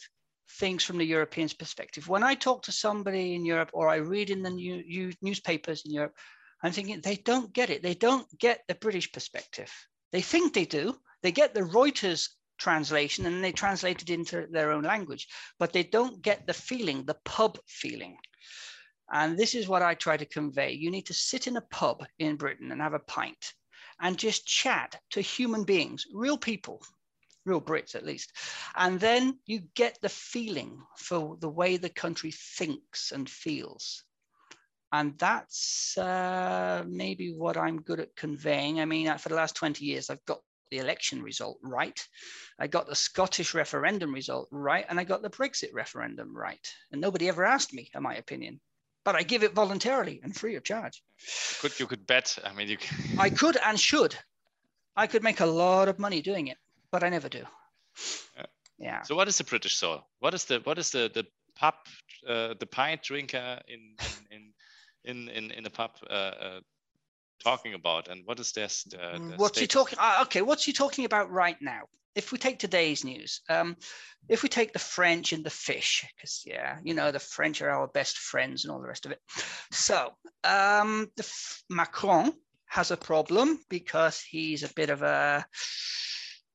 things 0.60 0.84
from 0.84 0.98
the 0.98 1.06
European's 1.06 1.54
perspective. 1.54 2.08
When 2.08 2.24
I 2.24 2.36
talk 2.36 2.64
to 2.64 2.72
somebody 2.72 3.36
in 3.36 3.46
Europe 3.46 3.70
or 3.74 3.88
I 3.88 3.98
read 3.98 4.30
in 4.30 4.44
the 4.44 4.50
new, 4.50 5.14
newspapers 5.22 5.84
in 5.86 5.92
Europe, 5.92 6.16
I'm 6.64 6.72
thinking 6.72 7.00
they 7.00 7.16
don't 7.16 7.54
get 7.54 7.70
it. 7.70 7.82
They 7.82 7.94
don't 7.94 8.28
get 8.38 8.64
the 8.68 8.76
British 8.76 9.12
perspective. 9.12 9.72
They 10.12 10.22
think 10.22 10.54
they 10.54 10.66
do. 10.66 10.98
They 11.22 11.32
get 11.32 11.54
the 11.54 11.62
Reuters 11.62 12.30
translation 12.58 13.26
and 13.26 13.44
they 13.44 13.52
translate 13.52 14.02
it 14.02 14.10
into 14.10 14.48
their 14.52 14.72
own 14.72 14.84
language, 14.84 15.28
but 15.60 15.74
they 15.74 15.84
don't 15.84 16.22
get 16.22 16.48
the 16.48 16.54
feeling, 16.54 17.06
the 17.06 17.18
pub 17.24 17.58
feeling. 17.68 18.18
And 19.12 19.38
this 19.38 19.56
is 19.56 19.68
what 19.68 19.82
I 19.82 19.94
try 19.94 20.18
to 20.18 20.26
convey. 20.26 20.74
You 20.74 20.92
need 20.92 21.06
to 21.06 21.14
sit 21.14 21.48
in 21.48 21.58
a 21.58 21.62
pub 21.62 22.06
in 22.20 22.36
Britain 22.36 22.72
and 22.72 22.82
have 22.82 22.94
a 22.94 23.00
pint 23.00 23.54
and 24.02 24.18
just 24.18 24.46
chat 24.46 25.00
to 25.12 25.22
human 25.22 25.64
beings, 25.64 26.06
real 26.14 26.38
people, 26.38 26.82
real 27.46 27.62
Brits 27.62 27.96
at 27.96 28.06
least. 28.06 28.34
And 28.76 29.00
then 29.00 29.40
you 29.46 29.62
get 29.76 29.98
the 30.02 30.10
feeling 30.10 30.82
for 30.98 31.38
the 31.40 31.50
way 31.50 31.78
the 31.78 31.90
country 31.90 32.32
thinks 32.32 33.12
and 33.12 33.30
feels. 33.30 34.04
And 34.92 35.18
that's 35.18 35.98
uh, 35.98 36.84
maybe 36.88 37.34
what 37.34 37.58
I'm 37.58 37.82
good 37.82 38.00
at 38.00 38.16
conveying. 38.16 38.80
I 38.80 38.86
mean, 38.86 39.18
for 39.18 39.30
the 39.30 39.36
last 39.36 39.56
20 39.56 39.84
years, 39.84 40.10
I've 40.10 40.24
got 40.26 40.40
the 40.70 40.78
election 40.78 41.22
result 41.22 41.60
right. 41.62 42.00
I 42.60 42.68
got 42.68 42.88
the 42.88 42.96
Scottish 42.96 43.54
referendum 43.54 44.14
result 44.14 44.48
right. 44.52 44.86
And 44.90 45.00
I 45.00 45.04
got 45.04 45.22
the 45.22 45.30
Brexit 45.30 45.74
referendum 45.74 46.36
right. 46.36 46.66
And 46.92 47.02
nobody 47.02 47.30
ever 47.30 47.46
asked 47.46 47.74
me, 47.74 47.90
in 47.94 48.04
my 48.04 48.16
opinion. 48.16 48.60
But 49.04 49.16
I 49.16 49.24
give 49.24 49.44
it 49.44 49.54
voluntarily 49.54 50.20
and 50.24 50.36
free 50.36 50.56
of 50.56 50.64
charge. 50.64 51.02
Could 51.62 51.80
you 51.80 51.88
could 51.88 52.06
bet? 52.06 52.38
I 52.44 52.54
mean, 52.54 52.68
you. 52.68 52.78
Can... 52.78 53.20
I 53.20 53.30
could 53.42 53.58
and 53.58 53.80
should. 53.80 54.16
I 54.96 55.08
could 55.08 55.24
make 55.24 55.40
a 55.40 55.46
lot 55.46 55.88
of 55.88 56.00
money 56.00 56.22
doing 56.22 56.48
it, 56.48 56.58
but 56.92 57.04
I 57.04 57.10
never 57.10 57.30
do. 57.30 57.44
Yeah. 58.36 58.46
yeah. 58.78 59.02
So 59.04 59.16
what 59.16 59.28
is 59.28 59.38
the 59.38 59.44
British 59.44 59.78
soul? 59.78 60.02
What 60.20 60.34
is 60.34 60.46
the 60.46 60.60
what 60.64 60.78
is 60.78 60.92
the 60.92 61.10
the 61.14 61.26
pub 61.56 61.76
uh, 62.28 62.56
the 62.60 62.66
pint 62.66 63.04
drinker 63.04 63.62
in 63.68 63.96
in 64.32 64.54
in 65.06 65.30
in, 65.30 65.52
in 65.52 65.66
a 65.66 65.70
pub 65.70 65.92
uh, 66.10 66.14
uh, 66.14 66.60
talking 67.44 67.74
about 67.74 68.08
and 68.08 68.24
what 68.26 68.40
is 68.40 68.52
this 68.52 68.86
uh, 69.00 69.20
what's 69.38 69.60
he 69.60 69.68
talking 69.68 69.98
uh, 70.00 70.20
okay 70.24 70.42
what's 70.42 70.64
he 70.64 70.74
talking 70.74 71.06
about 71.06 71.32
right 71.32 71.58
now? 71.62 71.82
If 72.16 72.32
we 72.32 72.40
take 72.40 72.58
today's 72.58 73.04
news 73.04 73.42
um, 73.50 73.76
if 74.28 74.44
we 74.44 74.50
take 74.50 74.74
the 74.74 74.80
french 74.80 75.34
and 75.34 75.44
the 75.44 75.50
fish 75.50 76.06
because 76.16 76.44
yeah 76.46 76.78
you 76.84 76.94
know 76.94 77.12
the 77.12 77.20
french 77.20 77.62
are 77.62 77.70
our 77.70 77.88
best 77.88 78.18
friends 78.18 78.66
and 78.66 78.72
all 78.72 78.82
the 78.82 78.88
rest 78.88 79.06
of 79.06 79.12
it. 79.12 79.22
So 79.72 80.14
um, 80.44 81.12
the 81.16 81.28
macron 81.70 82.34
has 82.66 82.92
a 82.92 82.98
problem 82.98 83.60
because 83.70 84.20
he's 84.22 84.64
a 84.64 84.74
bit 84.74 84.90
of 84.90 85.02
a 85.02 85.46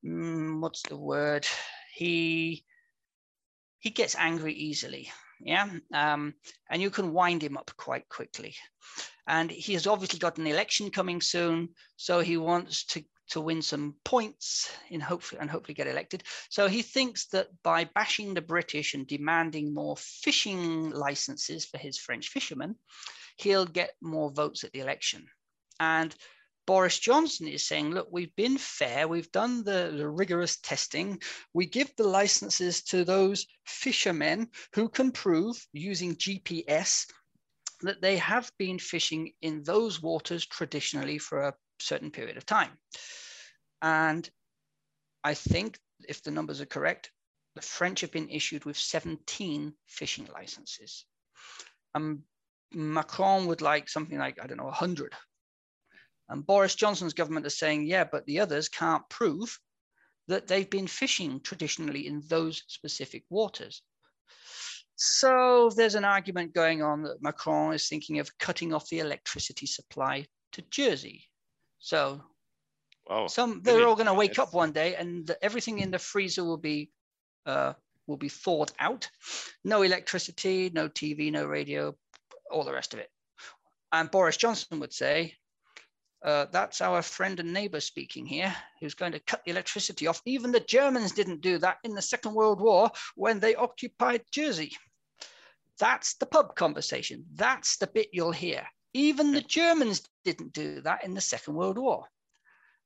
mm, 0.05 0.61
what's 0.61 0.83
the 0.83 0.97
word? 0.97 1.47
He 1.95 2.63
he 3.79 3.89
gets 3.89 4.15
angry 4.15 4.53
easily 4.53 5.11
yeah 5.43 5.69
um, 5.93 6.33
and 6.69 6.81
you 6.81 6.89
can 6.89 7.13
wind 7.13 7.43
him 7.43 7.57
up 7.57 7.71
quite 7.77 8.07
quickly. 8.09 8.55
And 9.25 9.49
he 9.49 9.73
has 9.73 9.87
obviously 9.87 10.19
got 10.19 10.37
an 10.37 10.47
election 10.47 10.89
coming 10.89 11.21
soon 11.21 11.69
so 11.95 12.19
he 12.19 12.37
wants 12.37 12.85
to 12.87 13.03
to 13.29 13.39
win 13.39 13.61
some 13.61 13.95
points 14.03 14.69
in 14.89 14.99
hopefully 14.99 15.39
and 15.39 15.49
hopefully 15.49 15.73
get 15.73 15.87
elected. 15.87 16.23
So 16.49 16.67
he 16.67 16.81
thinks 16.81 17.27
that 17.27 17.47
by 17.63 17.85
bashing 17.85 18.33
the 18.33 18.41
british 18.41 18.93
and 18.93 19.07
demanding 19.07 19.73
more 19.73 19.95
fishing 19.97 20.91
licenses 20.91 21.65
for 21.65 21.77
his 21.77 21.97
french 21.97 22.27
fishermen 22.27 22.75
he'll 23.37 23.65
get 23.65 23.91
more 24.01 24.31
votes 24.31 24.63
at 24.63 24.71
the 24.73 24.79
election. 24.79 25.27
And 25.79 26.15
Boris 26.65 26.97
Johnson 26.97 27.47
is 27.47 27.65
saying, 27.65 27.91
look, 27.91 28.07
we've 28.11 28.35
been 28.35 28.57
fair, 28.57 29.07
we've 29.07 29.31
done 29.31 29.63
the, 29.63 29.93
the, 29.95 30.07
rigorous 30.07 30.57
testing, 30.57 31.21
we 31.53 31.65
give 31.65 31.93
the 31.97 32.07
licenses 32.07 32.83
to 32.83 33.03
those 33.03 33.45
fishermen 33.65 34.49
who 34.73 34.87
can 34.87 35.11
prove 35.11 35.57
using 35.73 36.15
GPS 36.15 37.05
that 37.81 38.01
they 38.01 38.17
have 38.17 38.49
been 38.57 38.79
fishing 38.79 39.33
in 39.41 39.63
those 39.63 40.01
waters 40.01 40.45
traditionally 40.45 41.17
for 41.17 41.41
a 41.41 41.53
certain 41.79 42.11
period 42.11 42.37
of 42.37 42.45
time. 42.45 42.71
And 43.81 44.29
I 45.23 45.33
think 45.33 45.77
if 46.07 46.23
the 46.23 46.31
numbers 46.31 46.61
are 46.61 46.65
correct, 46.65 47.11
the 47.55 47.61
French 47.61 48.01
have 48.01 48.11
been 48.11 48.29
issued 48.29 48.63
with 48.63 48.77
17 48.77 49.73
fishing 49.87 50.29
licenses. 50.33 51.05
Um, 51.93 52.23
Macron 52.73 53.47
would 53.47 53.61
like 53.61 53.89
something 53.89 54.17
like, 54.17 54.41
I 54.41 54.47
don't 54.47 54.57
know, 54.57 54.65
100 54.65 55.13
and 56.33 56.45
Boris 56.45 56.73
Johnson's 56.73 57.13
government 57.13 57.45
is 57.45 57.57
saying, 57.59 57.85
yeah, 57.85 58.03
but 58.03 58.25
the 58.25 58.39
others 58.39 58.67
can't 58.67 59.07
prove 59.07 59.59
that 60.27 60.47
they've 60.47 60.69
been 60.69 60.87
fishing 60.87 61.39
traditionally 61.39 62.07
in 62.07 62.23
those 62.27 62.63
specific 62.67 63.23
waters. 63.29 63.83
So 64.95 65.69
there's 65.75 65.93
an 65.95 66.05
argument 66.05 66.53
going 66.55 66.81
on 66.81 67.03
that 67.03 67.21
Macron 67.21 67.73
is 67.75 67.87
thinking 67.87 68.17
of 68.19 68.35
cutting 68.39 68.73
off 68.73 68.89
the 68.89 68.99
electricity 68.99 69.67
supply 69.67 70.25
to 70.53 70.61
Jersey. 70.63 71.29
So 71.79 72.23
Wow. 73.07 73.27
some 73.27 73.61
they're 73.61 73.75
really? 73.75 73.85
all 73.85 73.95
going 73.95 74.07
to 74.07 74.13
wake 74.13 74.37
Yes. 74.37 74.47
up 74.47 74.53
one 74.53 74.71
day 74.71 74.95
and 74.95 75.27
the- 75.27 75.43
everything 75.43 75.79
in 75.79 75.91
the 75.91 75.99
freezer 75.99 76.43
will 76.43 76.57
be 76.57 76.91
uh, 77.45 77.73
will 78.07 78.17
be 78.17 78.29
thawed 78.29 78.71
out. 78.79 79.07
No 79.63 79.81
electricity, 79.83 80.69
no 80.73 80.87
TV, 80.89 81.29
no 81.31 81.45
radio, 81.45 81.95
all 82.49 82.63
the 82.63 82.73
rest 82.73 82.93
of 82.93 82.99
it. 83.01 83.11
And 83.91 84.09
Boris 84.09 84.37
Johnson 84.37 84.79
would 84.79 84.93
say, 84.93 85.35
uh, 86.23 86.45
"That's 86.51 86.81
our 86.81 87.01
friend 87.01 87.39
and 87.39 87.53
neighbor 87.53 87.79
speaking 87.79 88.25
here, 88.25 88.55
who's 88.79 88.93
going 88.93 89.11
to 89.11 89.19
cut 89.19 89.43
the 89.43 89.51
electricity 89.51 90.07
off. 90.07 90.21
Even 90.25 90.51
the 90.51 90.59
Germans 90.59 91.11
didn't 91.11 91.41
do 91.41 91.57
that 91.59 91.77
in 91.83 91.93
the 91.93 92.01
Second 92.01 92.33
World 92.33 92.61
War 92.61 92.91
when 93.15 93.39
they 93.39 93.55
occupied 93.55 94.23
Jersey." 94.31 94.71
That's 95.79 96.15
the 96.15 96.27
pub 96.27 96.55
conversation. 96.55 97.25
That's 97.33 97.77
the 97.77 97.87
bit 97.87 98.09
you'll 98.13 98.31
hear. 98.31 98.67
Even 98.93 99.31
the 99.31 99.41
Germans 99.41 100.07
didn't 100.23 100.53
do 100.53 100.81
that 100.81 101.03
in 101.03 101.15
the 101.15 101.21
Second 101.21 101.55
World 101.55 101.77
War. 101.79 102.05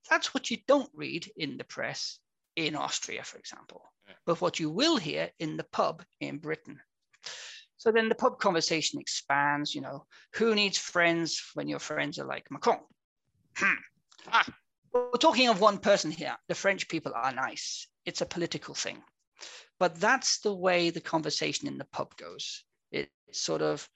That's 0.10 0.34
what 0.34 0.50
you 0.50 0.58
don't 0.68 0.90
read 0.94 1.30
in 1.36 1.58
the 1.58 1.66
press 1.66 2.20
in 2.56 2.76
Austria, 2.76 3.24
for 3.24 3.38
example, 3.38 3.84
but 4.26 4.40
what 4.40 4.60
you 4.60 4.70
will 4.70 4.98
hear 4.98 5.30
in 5.40 5.58
the 5.58 5.66
pub 5.66 6.04
in 6.22 6.38
Britain. 6.38 6.80
So 7.76 7.92
then 7.92 8.10
the 8.10 8.16
pub 8.16 8.40
conversation 8.40 9.00
expands, 9.00 9.76
you 9.76 9.82
know, 9.82 10.06
who 10.34 10.56
needs 10.56 10.78
friends 10.78 11.52
when 11.54 11.68
your 11.68 11.80
friends 11.80 12.18
are 12.18 12.26
like 12.26 12.50
Macron? 12.50 12.80
Hmm. 13.58 13.74
Ah. 14.32 14.46
We're 14.94 15.12
talking 15.20 15.50
of 15.50 15.60
one 15.62 15.78
person 15.80 16.12
here. 16.12 16.36
The 16.48 16.56
French 16.56 16.88
people 16.88 17.12
are 17.16 17.32
nice. 17.32 17.88
It's 18.06 18.22
a 18.22 18.26
political 18.26 18.74
thing. 18.74 19.04
But 19.80 19.96
that's 20.00 20.40
the 20.40 20.54
way 20.54 20.90
the 20.90 21.02
conversation 21.02 21.68
in 21.68 21.78
the 21.78 21.86
pub 21.86 22.16
goes. 22.18 22.64
It's 22.92 23.12
sort 23.32 23.62
of, 23.62 23.88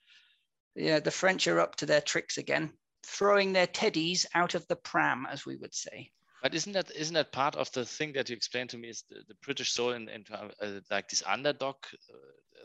yeah, 0.76 1.00
the 1.00 1.10
French 1.10 1.48
are 1.48 1.60
up 1.60 1.76
to 1.76 1.86
their 1.86 2.00
tricks 2.00 2.38
again, 2.38 2.72
throwing 3.04 3.52
their 3.52 3.66
teddies 3.66 4.26
out 4.34 4.54
of 4.54 4.66
the 4.68 4.76
pram, 4.76 5.26
as 5.30 5.44
we 5.44 5.56
would 5.56 5.74
say. 5.74 6.10
But 6.42 6.54
isn't 6.54 6.72
that 6.72 6.90
isn't 6.96 7.14
that 7.14 7.30
part 7.32 7.54
of 7.54 7.70
the 7.72 7.84
thing 7.84 8.12
that 8.14 8.28
you 8.28 8.34
explained 8.36 8.70
to 8.70 8.78
me 8.78 8.88
is 8.88 9.04
the, 9.08 9.22
the 9.28 9.34
British 9.44 9.72
soul 9.72 9.92
and, 9.92 10.08
and 10.08 10.26
uh, 10.32 10.80
like 10.90 11.08
this 11.08 11.22
underdog 11.26 11.76
uh, 12.12 12.16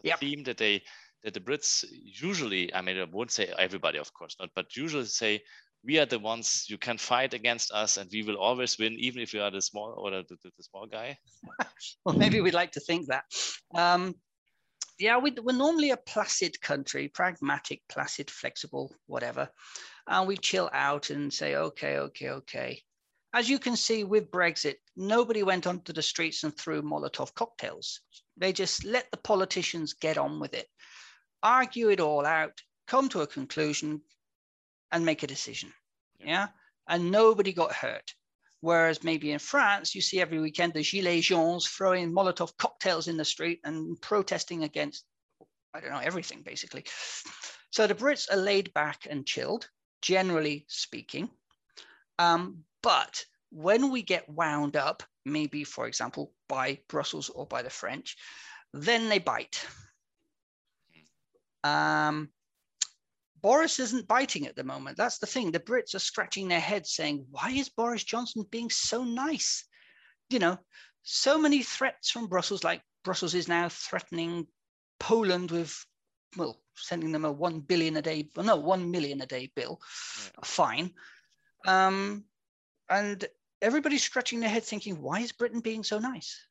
Yep. 0.04 0.20
theme 0.20 0.44
that 0.44 0.58
they 0.58 0.84
that 1.24 1.34
the 1.34 1.40
Brits 1.40 1.84
usually 1.92 2.74
I 2.74 2.82
mean 2.82 3.00
I 3.00 3.04
won't 3.04 3.32
say 3.32 3.52
everybody 3.58 3.98
of 4.00 4.12
course 4.14 4.36
not 4.40 4.50
but 4.56 4.76
usually 4.76 5.06
say 5.06 5.44
we 5.84 6.00
are 6.00 6.06
the 6.06 6.20
ones 6.20 6.66
you 6.68 6.78
can 6.78 6.98
fight 6.98 7.34
against 7.34 7.72
us 7.72 7.98
and 7.98 8.10
we 8.12 8.24
will 8.24 8.38
always 8.38 8.78
win 8.78 8.94
even 9.00 9.22
if 9.22 9.34
you 9.34 9.42
are 9.42 9.52
the 9.52 9.62
small 9.62 9.94
or 9.98 10.12
the, 10.12 10.24
the, 10.30 10.52
the 10.58 10.64
small 10.64 10.86
guy. 10.86 11.18
Well, 12.06 12.16
maybe 12.16 12.42
we'd 12.42 12.54
like 12.54 12.72
to 12.72 12.80
think 12.80 13.08
that. 13.08 13.24
Um, 13.76 14.16
yeah, 15.00 15.18
we, 15.18 15.32
we're 15.32 15.56
normally 15.56 15.92
a 15.92 15.98
placid 15.98 16.60
country, 16.62 17.08
pragmatic, 17.08 17.82
placid, 17.88 18.32
flexible, 18.32 18.96
whatever. 19.06 19.50
And 20.08 20.28
we 20.28 20.38
chill 20.38 20.70
out 20.74 21.10
and 21.10 21.32
say, 21.32 21.56
okay, 21.56 22.00
okay, 22.00 22.30
okay. 22.30 22.82
As 23.34 23.50
you 23.50 23.60
can 23.60 23.76
see 23.76 24.04
with 24.04 24.32
Brexit, 24.32 24.76
nobody 24.96 25.44
went 25.44 25.68
onto 25.68 25.94
the 25.94 26.02
streets 26.02 26.44
and 26.44 26.58
threw 26.58 26.82
Molotov 26.82 27.34
cocktails. 27.36 28.02
They 28.38 28.54
just 28.54 28.84
let 28.86 29.12
the 29.12 29.18
politicians 29.18 29.94
get 29.94 30.18
on 30.18 30.40
with 30.40 30.54
it, 30.54 30.68
argue 31.44 31.90
it 31.90 32.00
all 32.00 32.26
out, 32.26 32.54
come 32.88 33.10
to 33.10 33.22
a 33.22 33.28
conclusion, 33.28 34.02
and 34.92 35.06
make 35.06 35.24
a 35.24 35.28
decision. 35.28 35.74
Yeah. 36.20 36.28
Yeah. 36.28 36.48
And 36.88 37.12
nobody 37.12 37.54
got 37.54 37.74
hurt. 37.74 38.14
Whereas 38.62 39.04
maybe 39.04 39.32
in 39.32 39.40
France, 39.40 39.94
you 39.94 40.02
see 40.02 40.20
every 40.20 40.40
weekend 40.40 40.74
the 40.74 40.80
Gilets 40.80 41.24
jaunes 41.24 41.68
throwing 41.68 42.12
Molotov 42.12 42.58
cocktails 42.58 43.08
in 43.08 43.18
the 43.18 43.26
street 43.26 43.60
and 43.64 44.02
protesting 44.02 44.64
against, 44.64 45.06
I 45.74 45.80
don't 45.80 45.92
know, 45.92 46.00
everything 46.00 46.42
basically. 46.42 46.86
So 47.72 47.86
the 47.86 47.94
Brits 47.94 48.32
are 48.32 48.38
laid 48.38 48.74
back 48.74 49.06
and 49.10 49.26
chilled, 49.26 49.70
generally 50.02 50.66
speaking. 50.70 51.30
Um, 52.18 52.64
but 52.82 53.26
when 53.52 53.92
we 53.92 54.02
get 54.02 54.28
wound 54.30 54.76
up, 54.76 55.04
maybe, 55.26 55.64
for 55.64 55.88
example, 55.88 56.34
by 56.50 56.80
Brussels 56.88 57.30
or 57.30 57.46
by 57.46 57.62
the 57.62 57.70
French, 57.70 58.18
then 58.74 59.10
they 59.10 59.20
bite. 59.20 59.64
Um, 61.64 62.30
Boris 63.42 63.80
isn't 63.80 64.08
biting 64.08 64.48
at 64.48 64.56
the 64.56 64.64
moment. 64.64 64.98
That's 64.98 65.20
the 65.20 65.28
thing. 65.28 65.52
The 65.52 65.60
Brits 65.60 65.94
are 65.96 66.00
scratching 66.00 66.48
their 66.48 66.60
heads 66.60 66.92
saying, 66.94 67.26
why 67.30 67.52
is 67.52 67.70
Boris 67.70 68.04
Johnson 68.04 68.46
being 68.50 68.70
so 68.70 69.04
nice? 69.04 69.66
You 70.30 70.40
know, 70.40 70.58
so 71.04 71.38
many 71.38 71.64
threats 71.64 72.10
from 72.10 72.28
Brussels, 72.28 72.64
like 72.64 72.82
Brussels 73.04 73.34
is 73.34 73.48
now 73.48 73.70
threatening 73.70 74.48
Poland 75.00 75.52
with, 75.52 75.86
well, 76.36 76.62
sending 76.76 77.12
them 77.12 77.26
a 77.26 77.32
1 77.32 77.62
billion 77.62 77.98
a 77.98 78.02
day, 78.02 78.30
well, 78.36 78.46
no, 78.46 78.56
1 78.58 78.92
million 78.92 79.22
a 79.22 79.26
day 79.26 79.52
bill, 79.56 79.80
Yeah. 80.24 80.30
a 80.42 80.46
fine. 80.46 80.94
Um, 81.66 82.26
and 82.90 83.26
everybody's 83.62 84.04
scratching 84.04 84.40
their 84.40 84.50
head 84.50 84.64
thinking, 84.64 85.02
why 85.02 85.20
is 85.22 85.32
Britain 85.32 85.62
being 85.62 85.84
so 85.84 86.00
nice? 86.00 86.46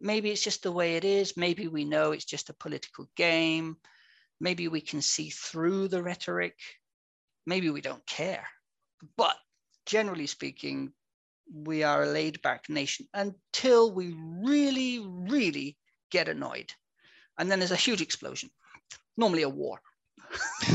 Maybe 0.00 0.30
it's 0.30 0.42
just 0.42 0.62
the 0.62 0.72
way 0.72 0.96
it 0.96 1.04
is. 1.04 1.36
Maybe 1.36 1.66
we 1.66 1.84
know 1.84 2.12
it's 2.12 2.24
just 2.24 2.50
a 2.50 2.54
political 2.54 3.08
game. 3.16 3.76
Maybe 4.40 4.68
we 4.68 4.80
can 4.80 5.02
see 5.02 5.30
through 5.30 5.88
the 5.88 6.02
rhetoric. 6.02 6.56
Maybe 7.46 7.70
we 7.70 7.80
don't 7.80 8.06
care. 8.06 8.46
But 9.16 9.36
generally 9.86 10.26
speaking, 10.26 10.92
we 11.52 11.82
are 11.82 12.02
a 12.02 12.06
laid 12.06 12.40
back 12.42 12.68
nation 12.68 13.06
until 13.14 13.92
we 13.92 14.14
really, 14.16 15.00
really 15.00 15.76
get 16.10 16.28
annoyed. 16.28 16.72
And 17.38 17.50
then 17.50 17.58
there's 17.58 17.70
a 17.70 17.76
huge 17.76 18.02
explosion, 18.02 18.50
normally 19.16 19.42
a 19.42 19.48
war. 19.48 19.80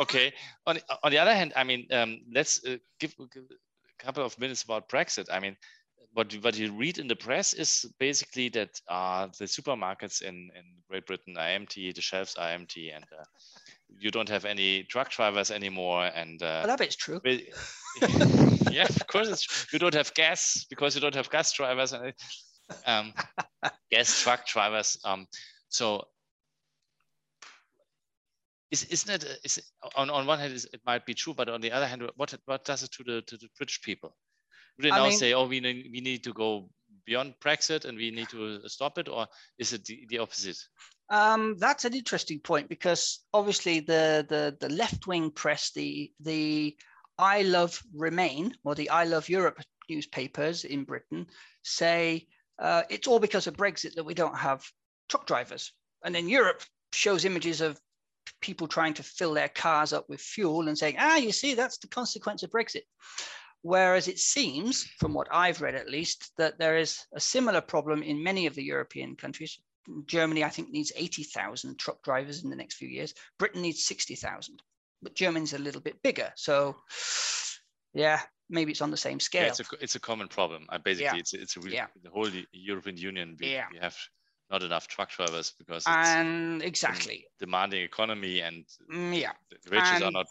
okay. 0.00 0.32
On 0.66 0.78
on 1.02 1.10
the 1.10 1.18
other 1.18 1.34
hand, 1.34 1.52
I 1.56 1.64
mean, 1.64 1.86
um, 1.92 2.20
let's 2.32 2.64
uh, 2.64 2.76
give, 3.00 3.14
give 3.32 3.44
a 3.50 4.04
couple 4.04 4.24
of 4.24 4.38
minutes 4.38 4.62
about 4.62 4.88
Brexit. 4.88 5.26
I 5.32 5.40
mean, 5.40 5.56
what 6.18 6.32
you- 6.32 6.40
what 6.40 6.56
you 6.58 6.72
read 6.72 6.98
in 6.98 7.06
the 7.06 7.14
press 7.14 7.54
is 7.54 7.86
basically 8.00 8.48
that 8.48 8.80
uh, 8.88 9.26
the 9.38 9.44
supermarkets 9.46 10.20
in 10.20 10.50
in 10.56 10.64
Great 10.90 11.06
Britain 11.06 11.36
are 11.38 11.48
empty, 11.48 11.92
the 11.92 12.00
shelves 12.00 12.34
are 12.34 12.50
empty, 12.50 12.90
and 12.90 13.04
uh, 13.18 13.24
you 14.00 14.10
don't 14.10 14.28
have 14.28 14.44
any 14.44 14.82
truck 14.84 15.10
drivers 15.10 15.50
anymore, 15.52 16.06
and 16.14 16.42
uh, 16.42 16.46
Well, 16.64 16.66
that 16.66 16.78
bit's 16.80 16.96
true. 16.96 17.20
yeah, 18.70 18.88
of 18.88 19.06
course, 19.06 19.28
it's, 19.28 19.66
you 19.72 19.78
don't 19.78 19.94
have 19.94 20.12
gas 20.14 20.66
because 20.68 20.94
you 20.96 21.00
don't 21.00 21.14
have 21.14 21.30
gas 21.30 21.52
drivers 21.52 21.92
and 21.92 22.12
um, 22.86 23.14
gas 23.92 24.20
truck 24.22 24.44
drivers. 24.46 24.98
Um, 25.04 25.26
so 25.68 26.04
is, 28.72 28.84
isn't 28.84 29.22
it, 29.22 29.38
it- 29.44 29.64
on, 29.94 30.10
on 30.10 30.26
one 30.26 30.38
hand, 30.40 30.52
is- 30.52 30.68
it 30.72 30.80
might 30.84 31.06
be 31.06 31.14
true, 31.14 31.34
but 31.34 31.48
on 31.48 31.60
the 31.60 31.70
other 31.70 31.86
hand, 31.86 32.02
what, 32.16 32.34
what 32.46 32.64
does 32.64 32.82
it 32.82 32.90
to 32.92 33.04
the, 33.04 33.22
to 33.22 33.36
the 33.36 33.48
British 33.56 33.80
people? 33.82 34.16
Do 34.78 34.88
they 34.88 34.90
I 34.90 34.98
now 34.98 35.08
mean- 35.08 35.18
say, 35.18 35.32
oh, 35.34 35.46
we 35.46 35.60
need, 35.60 35.88
we 35.92 36.00
need 36.00 36.24
to 36.24 36.32
go 36.32 36.68
beyond 37.04 37.34
Brexit 37.40 37.84
and 37.84 37.96
we 37.96 38.10
need 38.10 38.28
to 38.28 38.60
stop 38.68 38.98
it, 38.98 39.08
or 39.08 39.26
is 39.58 39.72
it 39.72 39.84
the, 39.84 40.06
the 40.08 40.18
opposite? 40.18 40.58
Um, 41.10 41.56
that's 41.58 41.86
an 41.86 41.94
interesting 41.94 42.38
point 42.38 42.68
because 42.68 43.20
obviously 43.32 43.80
the 43.80 44.26
the, 44.28 44.56
the 44.60 44.68
left 44.74 45.06
wing 45.06 45.30
press, 45.30 45.72
the 45.72 46.12
the 46.20 46.76
I 47.18 47.42
love 47.42 47.82
Remain 47.94 48.54
or 48.62 48.74
the 48.74 48.90
I 48.90 49.04
love 49.04 49.28
Europe 49.28 49.60
newspapers 49.88 50.64
in 50.64 50.84
Britain 50.84 51.26
say 51.64 52.26
uh, 52.58 52.82
it's 52.90 53.08
all 53.08 53.18
because 53.18 53.46
of 53.46 53.56
Brexit 53.56 53.94
that 53.94 54.04
we 54.04 54.12
don't 54.14 54.36
have 54.36 54.62
truck 55.08 55.26
drivers, 55.26 55.72
and 56.04 56.14
then 56.14 56.28
Europe 56.28 56.62
shows 56.92 57.24
images 57.24 57.62
of 57.62 57.80
people 58.42 58.68
trying 58.68 58.92
to 58.94 59.02
fill 59.02 59.32
their 59.32 59.48
cars 59.48 59.94
up 59.94 60.04
with 60.10 60.20
fuel 60.20 60.68
and 60.68 60.76
saying, 60.76 60.96
ah, 60.98 61.16
you 61.16 61.32
see, 61.32 61.54
that's 61.54 61.78
the 61.78 61.88
consequence 61.88 62.42
of 62.42 62.50
Brexit. 62.50 62.82
Whereas 63.62 64.08
it 64.08 64.18
seems, 64.18 64.84
from 64.98 65.14
what 65.14 65.26
I've 65.32 65.60
read 65.60 65.74
at 65.74 65.90
least, 65.90 66.32
that 66.38 66.58
there 66.58 66.76
is 66.76 67.04
a 67.14 67.20
similar 67.20 67.60
problem 67.60 68.02
in 68.02 68.22
many 68.22 68.46
of 68.46 68.54
the 68.54 68.62
European 68.62 69.16
countries. 69.16 69.58
Germany, 70.06 70.44
I 70.44 70.48
think, 70.48 70.70
needs 70.70 70.92
80,000 70.94 71.78
truck 71.78 72.02
drivers 72.02 72.44
in 72.44 72.50
the 72.50 72.56
next 72.56 72.76
few 72.76 72.88
years. 72.88 73.14
Britain 73.38 73.62
needs 73.62 73.84
60,000, 73.84 74.62
but 75.02 75.14
Germany's 75.14 75.54
a 75.54 75.58
little 75.58 75.80
bit 75.80 76.00
bigger. 76.02 76.30
So, 76.36 76.76
yeah, 77.94 78.20
maybe 78.48 78.70
it's 78.72 78.82
on 78.82 78.90
the 78.90 78.96
same 78.96 79.18
scale. 79.18 79.42
Yeah, 79.42 79.48
it's 79.48 79.60
a, 79.60 79.64
it's 79.80 79.94
a 79.96 80.00
common 80.00 80.28
problem. 80.28 80.66
Basically, 80.84 81.04
Yeah. 81.04 81.16
it's, 81.16 81.34
it's 81.34 81.56
a 81.56 81.60
re- 81.60 81.72
Yeah. 81.72 81.86
the 82.02 82.10
whole 82.10 82.28
European 82.52 82.96
Union, 82.96 83.36
we, 83.40 83.52
Yeah. 83.52 83.66
we 83.72 83.78
have 83.78 83.96
not 84.50 84.62
enough 84.62 84.88
truck 84.88 85.10
drivers 85.10 85.52
because 85.58 85.82
it's 85.82 85.88
and 85.88 86.62
exactly, 86.62 87.26
demanding 87.38 87.82
economy 87.82 88.40
and 88.40 88.64
Mm, 88.90 89.18
yeah. 89.20 89.32
the 89.50 89.70
wages 89.70 90.02
are 90.02 90.10
not 90.10 90.26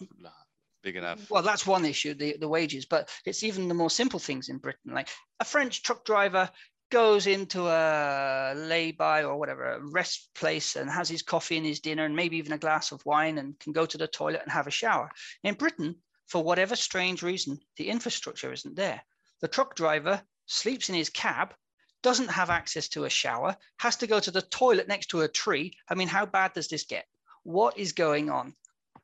big 0.82 0.94
mm, 0.94 0.98
enough. 0.98 1.30
Well, 1.30 1.42
that's 1.42 1.66
one 1.66 1.84
issue, 1.84 2.14
the, 2.14 2.36
the 2.38 2.48
wages, 2.48 2.86
but 2.86 3.10
it's 3.24 3.42
even 3.42 3.68
the 3.68 3.74
more 3.74 3.90
simple 3.90 4.18
things 4.18 4.48
in 4.48 4.58
Britain. 4.58 4.92
Like 4.92 5.08
a 5.40 5.44
French 5.44 5.82
truck 5.82 6.04
driver 6.04 6.50
goes 6.90 7.26
into 7.26 7.66
a 7.66 8.54
lay-by 8.56 9.22
or 9.22 9.36
whatever, 9.36 9.72
a 9.72 9.80
rest 9.90 10.30
place 10.34 10.76
and 10.76 10.90
has 10.90 11.08
his 11.08 11.22
coffee 11.22 11.58
and 11.58 11.66
his 11.66 11.80
dinner 11.80 12.04
and 12.04 12.16
maybe 12.16 12.38
even 12.38 12.52
a 12.52 12.58
glass 12.58 12.92
of 12.92 13.04
wine 13.04 13.38
and 13.38 13.58
can 13.58 13.72
go 13.72 13.84
to 13.84 13.98
the 13.98 14.06
toilet 14.06 14.40
and 14.42 14.50
have 14.50 14.66
a 14.66 14.70
shower. 14.70 15.10
In 15.44 15.54
Britain, 15.54 15.96
for 16.26 16.42
whatever 16.42 16.76
strange 16.76 17.22
reason, 17.22 17.58
the 17.76 17.88
infrastructure 17.88 18.52
isn't 18.52 18.76
there. 18.76 19.02
The 19.40 19.48
truck 19.48 19.76
driver 19.76 20.22
sleeps 20.46 20.88
in 20.88 20.94
his 20.94 21.10
cab, 21.10 21.54
doesn't 22.02 22.28
have 22.28 22.48
access 22.48 22.88
to 22.88 23.04
a 23.04 23.10
shower, 23.10 23.56
has 23.78 23.96
to 23.96 24.06
go 24.06 24.20
to 24.20 24.30
the 24.30 24.42
toilet 24.42 24.88
next 24.88 25.08
to 25.08 25.22
a 25.22 25.28
tree. 25.28 25.76
I 25.90 25.94
mean, 25.94 26.08
how 26.08 26.26
bad 26.26 26.52
does 26.54 26.68
this 26.68 26.84
get? 26.84 27.04
What 27.42 27.76
is 27.78 27.92
going 27.92 28.30
on? 28.30 28.54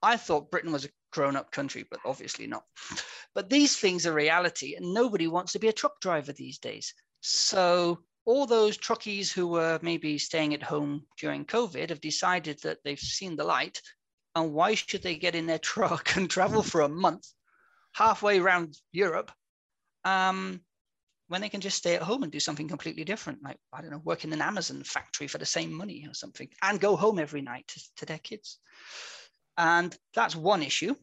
I 0.04 0.18
thought 0.18 0.50
Britain 0.50 0.70
was 0.70 0.84
a 0.84 0.90
grown 1.12 1.34
up 1.34 1.50
country, 1.50 1.86
but 1.90 2.00
obviously 2.04 2.46
not. 2.46 2.64
But 3.34 3.48
these 3.48 3.76
things 3.76 4.06
are 4.06 4.12
reality, 4.12 4.74
and 4.74 4.92
nobody 4.92 5.28
wants 5.28 5.52
to 5.52 5.58
be 5.58 5.68
a 5.68 5.72
truck 5.72 6.00
driver 6.00 6.32
these 6.32 6.58
days. 6.58 6.92
So 7.20 8.00
all 8.26 8.46
those 8.46 8.76
truckies 8.76 9.32
who 9.32 9.48
were 9.48 9.78
maybe 9.82 10.18
staying 10.18 10.52
at 10.52 10.62
home 10.62 11.06
during 11.18 11.44
COVID 11.44 11.88
have 11.88 12.00
decided 12.00 12.60
that 12.62 12.78
they've 12.84 12.98
seen 12.98 13.36
the 13.36 13.44
light. 13.44 13.80
And 14.34 14.52
why 14.52 14.74
should 14.74 15.02
they 15.02 15.16
get 15.16 15.34
in 15.34 15.46
their 15.46 15.58
truck 15.72 16.16
and 16.16 16.28
travel 16.28 16.62
for 16.62 16.82
a 16.82 16.88
month 16.88 17.26
halfway 17.94 18.40
around 18.40 18.76
Europe 18.92 19.30
um, 20.04 20.60
when 21.28 21.40
they 21.40 21.48
can 21.48 21.60
just 21.60 21.78
stay 21.78 21.94
at 21.94 22.02
home 22.02 22.24
and 22.24 22.32
do 22.32 22.40
something 22.40 22.68
completely 22.68 23.04
different? 23.04 23.42
Like, 23.42 23.58
I 23.72 23.80
don't 23.80 23.90
know, 23.90 24.02
work 24.04 24.24
in 24.24 24.32
an 24.32 24.42
Amazon 24.42 24.82
factory 24.82 25.28
for 25.28 25.38
the 25.38 25.46
same 25.46 25.72
money 25.72 26.06
or 26.06 26.14
something 26.14 26.48
and 26.62 26.80
go 26.80 26.96
home 26.96 27.18
every 27.18 27.42
night 27.42 27.68
to, 27.68 27.82
to 27.98 28.06
their 28.06 28.18
kids. 28.18 28.58
And 29.56 29.96
that's 30.14 30.36
one 30.36 30.62
issue. 30.62 30.94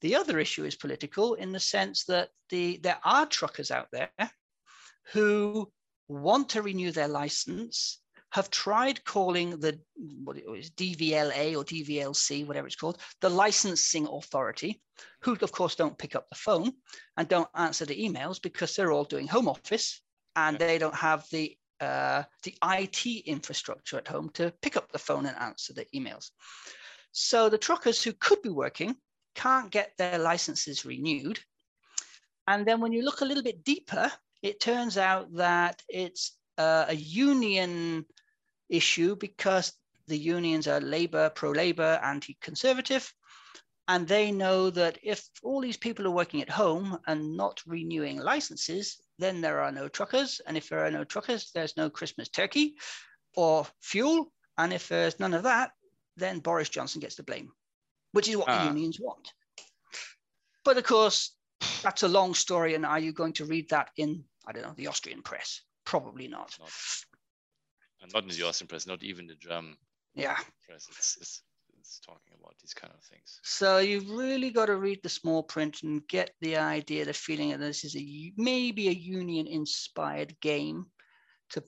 The 0.00 0.16
other 0.16 0.38
issue 0.38 0.64
is 0.64 0.74
political 0.74 1.34
in 1.34 1.52
the 1.52 1.60
sense 1.60 2.04
that 2.04 2.30
the, 2.48 2.78
there 2.78 2.98
are 3.04 3.26
truckers 3.26 3.70
out 3.70 3.88
there 3.92 4.10
who 5.12 5.70
want 6.08 6.50
to 6.50 6.62
renew 6.62 6.90
their 6.90 7.08
license, 7.08 8.00
have 8.32 8.50
tried 8.50 9.04
calling 9.04 9.58
the 9.58 9.78
what 10.24 10.38
it 10.38 10.48
was 10.48 10.70
DVLA 10.70 11.56
or 11.56 11.64
DVLC, 11.64 12.46
whatever 12.46 12.66
it's 12.66 12.76
called, 12.76 12.98
the 13.20 13.28
licensing 13.28 14.06
authority, 14.06 14.80
who 15.22 15.36
of 15.40 15.52
course 15.52 15.74
don't 15.74 15.98
pick 15.98 16.14
up 16.14 16.28
the 16.28 16.36
phone 16.36 16.72
and 17.16 17.28
don't 17.28 17.48
answer 17.54 17.84
the 17.84 18.08
emails 18.08 18.40
because 18.40 18.74
they're 18.74 18.92
all 18.92 19.04
doing 19.04 19.26
home 19.26 19.48
office 19.48 20.00
and 20.36 20.58
they 20.58 20.78
don't 20.78 20.94
have 20.94 21.24
the 21.30 21.56
uh, 21.80 22.22
the 22.42 22.54
IT 22.62 23.06
infrastructure 23.26 23.96
at 23.96 24.06
home 24.06 24.30
to 24.34 24.52
pick 24.60 24.76
up 24.76 24.92
the 24.92 24.98
phone 24.98 25.24
and 25.26 25.36
answer 25.38 25.72
the 25.72 25.86
emails. 25.94 26.30
So 27.12 27.48
the 27.48 27.58
truckers 27.58 28.02
who 28.02 28.12
could 28.12 28.42
be 28.42 28.48
working 28.48 28.96
can't 29.34 29.70
get 29.70 29.96
their 29.96 30.18
licenses 30.18 30.84
renewed. 30.84 31.40
And 32.46 32.66
then 32.66 32.80
when 32.80 32.92
you 32.92 33.02
look 33.02 33.20
a 33.20 33.24
little 33.24 33.42
bit 33.42 33.64
deeper, 33.64 34.10
it 34.42 34.60
turns 34.60 34.96
out 34.96 35.32
that 35.34 35.82
it's 35.88 36.36
uh, 36.58 36.86
a 36.88 36.94
union 36.94 38.04
issue 38.68 39.16
because 39.16 39.72
the 40.06 40.18
unions 40.18 40.66
are 40.66 40.80
labor, 40.80 41.30
pro 41.30 41.50
labor, 41.50 42.00
anti 42.02 42.36
conservative. 42.40 43.12
And 43.88 44.06
they 44.06 44.30
know 44.30 44.70
that 44.70 44.98
if 45.02 45.28
all 45.42 45.60
these 45.60 45.76
people 45.76 46.06
are 46.06 46.12
working 46.12 46.42
at 46.42 46.48
home 46.48 46.98
and 47.06 47.36
not 47.36 47.60
renewing 47.66 48.18
licenses, 48.18 49.00
then 49.18 49.40
there 49.40 49.60
are 49.60 49.72
no 49.72 49.88
truckers. 49.88 50.40
And 50.46 50.56
if 50.56 50.68
there 50.68 50.84
are 50.84 50.90
no 50.90 51.04
truckers, 51.04 51.50
there's 51.52 51.76
no 51.76 51.90
Christmas 51.90 52.28
turkey 52.28 52.76
or 53.34 53.66
fuel. 53.80 54.32
And 54.56 54.72
if 54.72 54.88
there's 54.88 55.18
none 55.18 55.34
of 55.34 55.42
that, 55.42 55.72
then 56.20 56.38
Boris 56.38 56.68
Johnson 56.68 57.00
gets 57.00 57.16
the 57.16 57.24
blame, 57.24 57.50
which 58.12 58.28
is 58.28 58.36
what 58.36 58.48
uh. 58.48 58.52
the 58.52 58.60
ah. 58.60 58.68
unions 58.68 58.98
want. 59.00 59.32
But 60.64 60.76
of 60.76 60.84
course, 60.84 61.34
that's 61.82 62.04
a 62.04 62.08
long 62.08 62.34
story. 62.34 62.74
And 62.74 62.86
are 62.86 63.00
you 63.00 63.12
going 63.12 63.32
to 63.34 63.44
read 63.46 63.70
that 63.70 63.90
in 63.96 64.24
I 64.46 64.52
don't 64.52 64.62
know, 64.62 64.74
the 64.76 64.86
Austrian 64.86 65.22
press? 65.22 65.62
Probably 65.84 66.28
not. 66.28 66.56
Not, 66.58 68.12
not 68.12 68.22
in 68.22 68.28
the 68.28 68.46
Austrian 68.46 68.68
press, 68.68 68.86
not 68.86 69.02
even 69.02 69.26
the 69.26 69.34
German 69.34 69.76
yeah. 70.14 70.36
press. 70.66 70.88
It's, 70.90 71.16
it's, 71.20 71.42
it's 71.78 72.00
talking 72.00 72.34
about 72.38 72.54
these 72.60 72.74
kind 72.74 72.92
of 72.96 73.02
things. 73.04 73.40
So 73.42 73.78
you've 73.78 74.10
really 74.10 74.50
got 74.50 74.66
to 74.66 74.76
read 74.76 75.02
the 75.02 75.08
small 75.08 75.42
print 75.42 75.82
and 75.82 76.06
get 76.08 76.32
the 76.40 76.56
idea, 76.56 77.04
the 77.04 77.12
feeling 77.12 77.50
that 77.50 77.60
this 77.60 77.84
is 77.84 77.96
a 77.96 78.32
maybe 78.36 78.88
a 78.88 78.92
union-inspired 78.92 80.38
game 80.40 80.86
to 81.50 81.62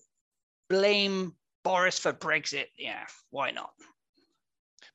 blame 0.68 1.34
Boris 1.62 1.98
for 1.98 2.12
Brexit. 2.12 2.66
Yeah, 2.76 3.04
why 3.30 3.50
not? 3.50 3.72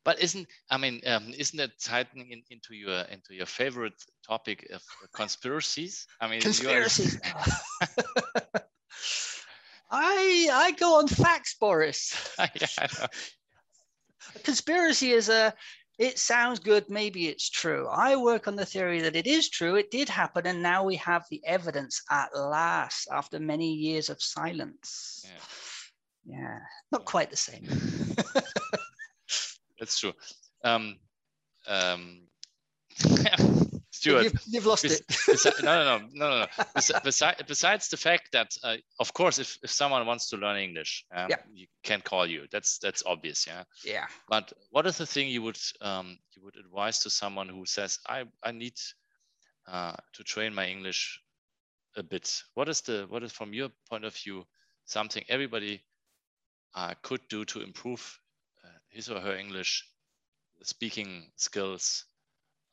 But 0.04 0.20
isn't 0.22 0.48
I 0.70 0.78
mean 0.78 1.02
um, 1.06 1.34
isn't 1.38 1.58
that 1.58 1.80
tightening 1.80 2.32
in, 2.32 2.44
into 2.50 2.74
your 2.76 3.02
into 3.02 3.34
your 3.34 3.46
favorite 3.46 4.02
topic 4.26 4.68
of 4.74 4.82
conspiracies? 5.14 6.08
I 6.22 6.28
mean 6.28 6.42
conspiracies. 6.42 7.20
I 9.90 10.50
I 10.52 10.72
go 10.72 11.00
on 11.00 11.08
facts, 11.08 11.56
Boris. 11.60 12.14
yeah, 12.40 13.08
Conspiracy 14.44 15.12
is 15.12 15.30
a 15.30 15.54
it 15.98 16.20
sounds 16.20 16.60
good, 16.60 16.90
maybe 16.90 17.28
it's 17.28 17.50
true. 17.50 17.88
I 17.88 18.16
work 18.16 18.48
on 18.48 18.56
the 18.56 18.66
theory 18.66 19.02
that 19.02 19.16
it 19.16 19.26
is 19.26 19.50
true, 19.50 19.76
it 19.76 19.90
did 19.90 20.08
happen, 20.08 20.46
and 20.46 20.62
now 20.62 20.84
we 20.84 20.96
have 20.98 21.26
the 21.32 21.42
evidence 21.44 22.04
at 22.12 22.38
last 22.38 23.08
after 23.12 23.40
many 23.40 23.74
years 23.74 24.10
of 24.10 24.22
silence. 24.22 25.26
Yeah, 26.26 26.38
yeah 26.38 26.60
not 26.92 27.06
quite 27.06 27.32
the 27.32 27.38
same. 27.38 27.66
That's 29.80 30.00
true. 30.00 30.14
Um, 30.64 30.98
um, 31.68 32.22
Stuart, 33.92 34.24
you've, 34.24 34.42
you've 34.48 34.66
lost 34.66 34.86
it. 34.86 35.02
no, 35.64 35.84
no, 35.84 35.98
no, 35.98 36.30
no, 36.30 36.40
no. 36.40 36.46
Bes- 36.76 36.92
besides, 37.04 37.42
besides 37.48 37.90
the 37.90 37.98
fact 37.98 38.32
that, 38.32 38.56
uh, 38.64 38.78
of 39.00 39.14
course, 39.14 39.40
if, 39.40 39.58
if 39.64 39.72
someone 39.72 40.06
wants 40.06 40.30
to 40.30 40.38
learn 40.38 40.58
English, 40.58 41.06
um, 41.12 41.28
yeah. 41.30 41.38
you 41.54 41.68
can 41.84 42.02
call 42.02 42.26
you. 42.26 42.46
That's 42.52 42.78
that's 42.80 43.04
obvious, 43.06 43.48
yeah. 43.48 43.64
Yeah. 43.84 44.06
But 44.30 44.54
what 44.72 44.86
is 44.86 44.98
the 44.98 45.06
thing 45.06 45.30
you 45.30 45.42
would 45.44 45.60
um, 45.82 46.18
you 46.36 46.44
would 46.44 46.56
advise 46.58 47.00
to 47.00 47.10
someone 47.10 47.50
who 47.50 47.66
says, 47.66 48.00
I 48.08 48.26
I 48.44 48.52
need 48.52 48.78
uh, 49.68 49.96
to 50.14 50.24
train 50.24 50.54
my 50.54 50.68
English 50.68 51.20
a 51.96 52.04
bit? 52.04 52.32
What 52.54 52.70
is 52.70 52.82
the 52.82 53.06
what 53.10 53.24
is 53.24 53.32
from 53.32 53.54
your 53.54 53.70
point 53.90 54.06
of 54.06 54.16
view 54.16 54.46
something 54.86 55.24
everybody 55.28 55.82
uh, 56.76 56.94
could 57.02 57.22
do 57.30 57.46
to 57.46 57.62
improve 57.62 58.20
his 58.98 59.10
or 59.10 59.20
her 59.20 59.36
English 59.38 59.86
speaking 60.64 61.30
skills 61.36 62.06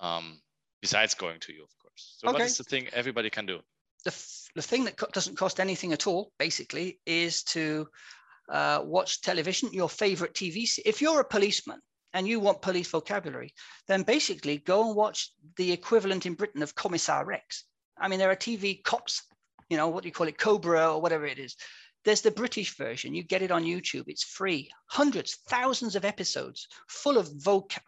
um, 0.01 0.41
besides 0.81 1.15
going 1.15 1.39
to 1.41 1.53
you, 1.53 1.63
of 1.63 1.79
course. 1.79 2.17
So 2.19 2.29
okay. 2.29 2.39
what 2.39 2.43
is 2.43 2.57
the 2.57 2.65
thing 2.65 2.89
everybody 2.93 3.31
can 3.31 3.47
do? 3.47 3.61
The, 4.05 4.15
the 4.55 4.63
thing 4.63 4.85
that 4.85 4.97
co- 4.97 5.13
doesn't 5.13 5.37
cost 5.37 5.61
anything 5.61 5.93
at 5.93 6.07
all, 6.07 6.33
basically, 6.39 6.99
is 7.07 7.43
to 7.55 7.87
uh, 8.49 8.81
watch 8.83 9.21
television, 9.21 9.71
your 9.73 9.89
favorite 9.89 10.35
TV. 10.35 10.67
If 10.85 11.03
you're 11.03 11.21
a 11.21 11.33
policeman 11.37 11.81
and 12.15 12.27
you 12.27 12.41
want 12.41 12.63
police 12.63 12.89
vocabulary, 12.89 13.53
then 13.87 14.03
basically 14.03 14.59
go 14.59 14.87
and 14.87 14.97
watch 14.97 15.31
the 15.57 15.73
equivalent 15.73 16.25
in 16.27 16.35
Britain 16.35 16.63
of 16.63 16.75
Kommissar 16.75 17.27
Rex. 17.27 17.65
I 17.99 18.09
mean, 18.09 18.19
there 18.19 18.31
are 18.31 18.37
TV 18.37 18.83
cops, 18.83 19.23
you 19.69 19.77
know, 19.77 19.89
what 19.89 20.03
do 20.03 20.09
you 20.09 20.15
call 20.15 20.29
it, 20.29 20.39
Cobra 20.39 20.93
or 20.95 21.03
whatever 21.03 21.27
it 21.27 21.39
is. 21.39 21.55
There's 22.05 22.21
the 22.21 22.31
British 22.31 22.77
version. 22.77 23.14
You 23.14 23.23
get 23.23 23.43
it 23.43 23.51
on 23.51 23.64
YouTube. 23.64 24.05
It's 24.09 24.23
free. 24.23 24.71
Hundreds, 24.87 25.38
thousands 25.49 25.97
of 25.97 26.05
episodes 26.05 26.69
full 26.88 27.17
of 27.17 27.31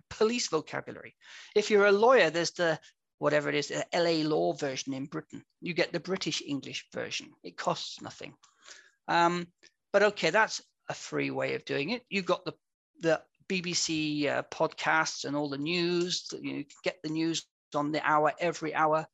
police 0.08 0.48
vocabulary. 0.48 1.14
If 1.54 1.70
you're 1.70 1.86
a 1.86 1.92
lawyer, 1.92 2.30
there's 2.30 2.52
the 2.52 2.78
whatever 3.18 3.48
it 3.48 3.54
is, 3.54 3.68
the 3.68 3.86
LA 3.94 4.28
law 4.28 4.52
version 4.52 4.92
in 4.94 5.06
Britain. 5.06 5.42
You 5.60 5.74
get 5.74 5.92
the 5.92 6.00
British 6.00 6.42
English 6.42 6.86
version. 6.92 7.30
It 7.42 7.56
costs 7.56 8.00
nothing. 8.02 8.34
Um, 9.08 9.46
but 9.92 10.02
okay, 10.02 10.30
that's 10.30 10.62
a 10.88 10.94
free 10.94 11.30
way 11.30 11.54
of 11.54 11.64
doing 11.64 11.90
it. 11.90 12.02
You've 12.08 12.26
got 12.26 12.44
the 12.44 12.54
the 13.00 13.20
BBC 13.48 14.26
uh, 14.28 14.42
podcasts 14.50 15.24
and 15.24 15.36
all 15.36 15.48
the 15.48 15.58
news. 15.58 16.28
You 16.40 16.64
get 16.82 16.96
the 17.02 17.10
news 17.10 17.46
on 17.74 17.92
the 17.92 18.02
hour 18.02 18.32
every 18.40 18.74
hour. 18.74 19.06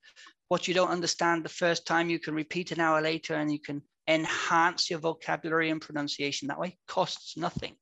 What 0.49 0.69
you 0.69 0.75
don't 0.75 0.91
understand 0.91 1.45
the 1.45 1.49
first 1.49 1.87
time, 1.87 2.11
you 2.11 2.19
can 2.19 2.35
repeat 2.35 2.73
an 2.73 2.81
hour 2.81 3.01
later, 3.01 3.35
and 3.35 3.51
you 3.51 3.59
can 3.59 3.83
enhance 4.09 4.91
your 4.91 4.99
vocabulary 4.99 5.71
and 5.71 5.81
pronunciation. 5.81 6.49
That 6.49 6.59
way 6.59 6.77
costs 6.87 7.37
nothing. 7.37 7.77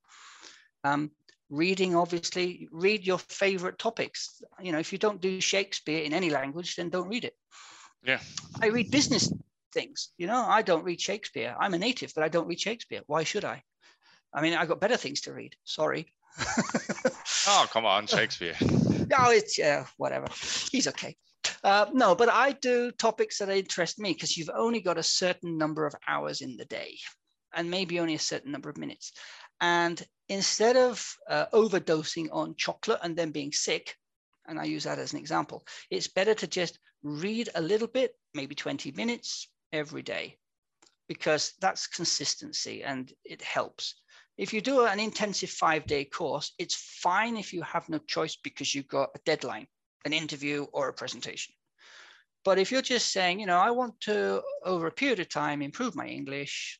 Um, 0.83 1.11
reading 1.49 1.95
obviously 1.95 2.67
read 2.71 3.05
your 3.05 3.19
favorite 3.19 3.77
topics. 3.77 4.41
You 4.61 4.71
know 4.71 4.79
if 4.79 4.91
you 4.91 4.97
don't 4.97 5.21
do 5.21 5.41
shakespeare 5.41 6.03
in 6.03 6.13
any 6.13 6.29
language 6.29 6.75
then 6.75 6.89
don't 6.89 7.09
read 7.09 7.25
it. 7.25 7.35
Yeah. 8.03 8.19
I 8.61 8.67
read 8.67 8.89
business 8.89 9.31
things 9.73 10.09
you 10.17 10.27
know? 10.27 10.45
I 10.47 10.61
don't 10.61 10.83
read 10.83 10.99
shakespeare. 10.99 11.55
I'm 11.59 11.73
a 11.73 11.77
native 11.77 12.13
but 12.15 12.23
i 12.23 12.29
don't 12.29 12.47
read 12.47 12.59
shakespeare. 12.59 13.01
Why 13.07 13.23
should 13.23 13.45
i? 13.45 13.61
I 14.33 14.41
mean 14.41 14.53
i 14.53 14.65
got 14.65 14.79
better 14.79 14.97
things 14.97 15.21
to 15.21 15.33
read. 15.33 15.55
Sorry. 15.65 16.07
Oh 17.47 17.67
come 17.71 17.85
on 17.85 18.07
shakespeare. 18.07 18.55
No 19.09 19.29
it's 19.29 19.57
yeah 19.57 19.85
whatever. 19.97 20.27
He's 20.71 20.87
okay 20.87 21.17
uh, 21.63 21.85
no, 21.93 22.15
but 22.15 22.29
I 22.29 22.53
do 22.53 22.91
topics 22.91 23.37
that 23.37 23.49
interest 23.49 23.99
me 23.99 24.13
because 24.13 24.35
you've 24.35 24.49
only 24.53 24.81
got 24.81 24.97
a 24.97 25.03
certain 25.03 25.57
number 25.57 25.85
of 25.85 25.95
hours 26.07 26.41
in 26.41 26.57
the 26.57 26.65
day 26.65 26.97
and 27.53 27.69
maybe 27.69 27.99
only 27.99 28.15
a 28.15 28.19
certain 28.19 28.51
number 28.51 28.69
of 28.69 28.77
minutes. 28.77 29.11
And 29.59 30.01
instead 30.27 30.75
of 30.75 31.05
uh, 31.29 31.45
overdosing 31.53 32.29
on 32.31 32.55
chocolate 32.55 32.99
and 33.03 33.15
then 33.15 33.31
being 33.31 33.51
sick, 33.51 33.95
and 34.47 34.59
I 34.59 34.63
use 34.63 34.85
that 34.85 34.97
as 34.97 35.13
an 35.13 35.19
example, 35.19 35.63
it's 35.91 36.07
better 36.07 36.33
to 36.33 36.47
just 36.47 36.79
read 37.03 37.49
a 37.53 37.61
little 37.61 37.87
bit, 37.87 38.15
maybe 38.33 38.55
20 38.55 38.91
minutes 38.93 39.47
every 39.71 40.01
day, 40.01 40.37
because 41.07 41.53
that's 41.61 41.85
consistency 41.85 42.83
and 42.83 43.13
it 43.23 43.41
helps. 43.43 43.95
If 44.37 44.51
you 44.51 44.61
do 44.61 44.85
an 44.85 44.99
intensive 44.99 45.51
five 45.51 45.85
day 45.85 46.05
course, 46.05 46.53
it's 46.57 46.75
fine 46.75 47.37
if 47.37 47.53
you 47.53 47.61
have 47.61 47.87
no 47.87 47.99
choice 47.99 48.35
because 48.43 48.73
you've 48.73 48.87
got 48.87 49.09
a 49.13 49.19
deadline 49.25 49.67
an 50.05 50.13
interview 50.13 50.65
or 50.73 50.89
a 50.89 50.93
presentation. 50.93 51.53
But 52.43 52.57
if 52.57 52.71
you're 52.71 52.81
just 52.81 53.11
saying, 53.11 53.39
you 53.39 53.45
know, 53.45 53.59
I 53.59 53.71
want 53.71 53.99
to, 54.01 54.41
over 54.65 54.87
a 54.87 54.91
period 54.91 55.19
of 55.19 55.29
time, 55.29 55.61
improve 55.61 55.95
my 55.95 56.07
English, 56.07 56.79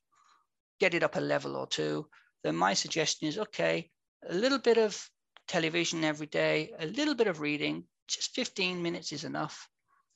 get 0.80 0.94
it 0.94 1.04
up 1.04 1.16
a 1.16 1.22
level 1.22 1.56
or 1.56 1.68
two, 1.68 2.08
then 2.44 2.56
my 2.56 2.74
suggestion 2.74 3.28
is 3.28 3.38
okay, 3.38 3.90
a 4.28 4.34
little 4.34 4.58
bit 4.58 4.78
of 4.78 5.08
television 5.48 6.04
every 6.04 6.28
day, 6.28 6.72
a 6.80 6.88
little 6.88 7.14
bit 7.14 7.28
of 7.28 7.42
reading, 7.42 7.84
just 8.08 8.34
15 8.34 8.82
minutes 8.82 9.12
is 9.12 9.24
enough. 9.24 9.68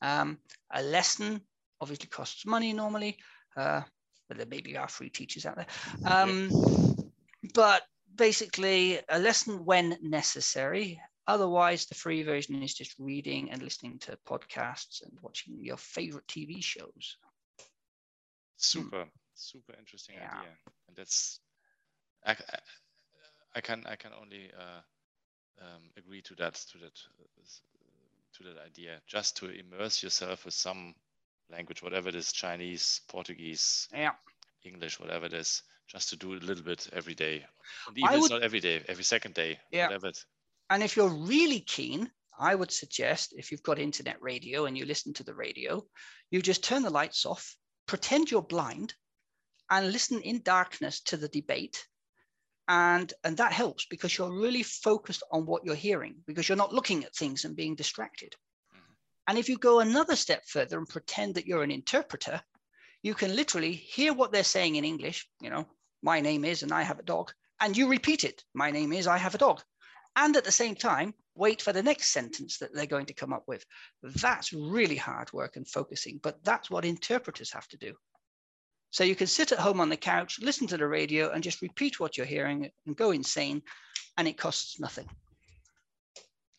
Um, 0.01 0.39
a 0.73 0.81
lesson 0.81 1.41
obviously 1.81 2.07
costs 2.07 2.45
money 2.45 2.73
normally, 2.73 3.17
uh, 3.57 3.81
but 4.27 4.37
there 4.37 4.47
maybe 4.47 4.77
are 4.77 4.87
free 4.87 5.09
teachers 5.09 5.45
out 5.45 5.55
there. 5.55 5.67
Um, 6.05 6.49
but 7.53 7.83
basically, 8.15 8.99
a 9.09 9.19
lesson 9.19 9.65
when 9.65 9.97
necessary. 10.01 10.99
Otherwise, 11.27 11.85
the 11.85 11.95
free 11.95 12.23
version 12.23 12.61
is 12.61 12.73
just 12.73 12.95
reading 12.99 13.51
and 13.51 13.61
listening 13.61 13.97
to 13.99 14.17
podcasts 14.27 15.01
and 15.03 15.17
watching 15.21 15.57
your 15.59 15.77
favorite 15.77 16.27
TV 16.27 16.61
shows. 16.61 17.17
Super, 18.57 19.05
super 19.33 19.73
interesting 19.77 20.15
Yeah. 20.15 20.37
idea, 20.39 20.57
and 20.87 20.95
that's 20.95 21.39
I, 22.25 22.31
I, 22.31 22.59
I 23.55 23.61
can 23.61 23.85
I 23.85 23.95
can 23.95 24.13
only 24.13 24.51
uh, 24.53 24.81
um, 25.61 25.91
agree 25.97 26.21
to 26.23 26.35
that 26.35 26.55
to 26.71 26.77
that 26.79 26.99
uh, 27.19 27.41
to 28.33 28.43
that 28.43 28.57
idea. 28.65 29.01
Just 29.07 29.37
to 29.37 29.49
immerse 29.49 30.03
yourself 30.03 30.45
with 30.45 30.53
some 30.53 30.95
language, 31.49 31.81
whatever 31.83 32.09
it 32.09 32.15
is, 32.15 32.31
Chinese, 32.31 33.01
Portuguese, 33.07 33.87
Yeah. 33.91 34.13
English, 34.63 34.99
whatever 34.99 35.25
it 35.25 35.33
is, 35.33 35.63
just 35.87 36.09
to 36.09 36.15
do 36.17 36.33
a 36.33 36.39
little 36.45 36.63
bit 36.63 36.87
every 36.93 37.15
day. 37.15 37.45
And 37.87 37.97
even 37.97 38.13
if 38.13 38.17
it's 38.19 38.21
would- 38.21 38.31
not 38.31 38.43
every 38.43 38.59
day, 38.59 38.83
every 38.87 39.03
second 39.03 39.33
day, 39.35 39.59
Yeah. 39.71 39.87
whatever 39.87 40.07
it. 40.07 40.25
And 40.69 40.81
if 40.81 40.95
you're 40.95 41.09
really 41.09 41.59
keen, 41.59 42.11
I 42.37 42.55
would 42.55 42.71
suggest 42.71 43.33
if 43.37 43.51
you've 43.51 43.63
got 43.63 43.79
internet 43.79 44.21
radio 44.21 44.65
and 44.65 44.77
you 44.77 44.85
listen 44.85 45.13
to 45.13 45.23
the 45.23 45.35
radio, 45.35 45.85
you 46.31 46.41
just 46.41 46.63
turn 46.63 46.83
the 46.83 46.89
lights 46.89 47.25
off, 47.25 47.55
pretend 47.85 48.31
you're 48.31 48.41
blind, 48.41 48.93
and 49.69 49.91
listen 49.91 50.21
in 50.21 50.41
darkness 50.41 51.01
to 51.01 51.17
the 51.17 51.27
debate. 51.27 51.87
And, 52.67 53.13
and 53.23 53.37
that 53.37 53.51
helps 53.51 53.85
because 53.85 54.17
you're 54.17 54.33
really 54.33 54.63
focused 54.63 55.23
on 55.31 55.45
what 55.45 55.63
you're 55.65 55.75
hearing 55.75 56.15
because 56.25 56.49
you're 56.49 56.57
not 56.57 56.73
looking 56.73 57.03
at 57.03 57.15
things 57.15 57.45
and 57.45 57.55
being 57.55 57.75
distracted. 57.75 58.35
Mhm. 58.73 58.95
And 59.27 59.37
if 59.37 59.49
you 59.49 59.57
go 59.57 59.79
another 59.79 60.15
step 60.15 60.45
further 60.47 60.79
and 60.79 60.89
pretend 60.89 61.35
that 61.35 61.45
you're 61.45 61.63
an 61.63 61.71
interpreter, 61.71 62.41
you 63.03 63.13
can 63.13 63.35
literally 63.35 63.73
hear 63.73 64.13
what 64.13 64.31
they're 64.31 64.43
saying 64.43 64.75
in 64.75 64.83
English, 64.83 65.29
you 65.39 65.51
know, 65.51 65.69
my 66.01 66.21
name 66.21 66.43
is 66.43 66.63
and 66.63 66.71
I 66.71 66.81
have 66.81 66.97
a 66.97 67.03
dog, 67.03 67.31
and 67.59 67.77
you 67.77 67.87
repeat 67.87 68.23
it, 68.23 68.43
my 68.55 68.71
name 68.71 68.91
is, 68.91 69.05
I 69.05 69.17
have 69.17 69.35
a 69.35 69.39
dog 69.39 69.63
and 70.15 70.35
at 70.35 70.43
the 70.43 70.51
same 70.51 70.75
time 70.75 71.13
wait 71.35 71.61
for 71.61 71.73
the 71.73 71.83
next 71.83 72.09
sentence 72.09 72.57
that 72.57 72.73
they're 72.73 72.85
going 72.85 73.05
to 73.05 73.13
come 73.13 73.33
up 73.33 73.43
with. 73.47 73.65
That's 74.01 74.53
really 74.53 74.95
hard 74.95 75.31
work 75.33 75.55
and 75.55 75.67
focusing 75.67 76.19
but 76.21 76.43
that's 76.43 76.69
what 76.69 76.85
interpreters 76.85 77.51
have 77.51 77.67
to 77.69 77.77
do. 77.77 77.93
So 78.91 79.03
you 79.03 79.15
can 79.15 79.27
sit 79.27 79.51
at 79.51 79.59
home 79.59 79.81
on 79.81 79.89
the 79.89 79.97
couch 79.97 80.39
listen 80.41 80.67
to 80.67 80.77
the 80.77 80.87
radio 80.87 81.31
and 81.31 81.43
just 81.43 81.61
repeat 81.61 81.99
what 81.99 82.17
you're 82.17 82.25
hearing 82.25 82.71
and 82.85 82.95
go 82.95 83.11
insane 83.11 83.61
and 84.17 84.27
it 84.27 84.37
costs 84.37 84.79
nothing. 84.79 85.07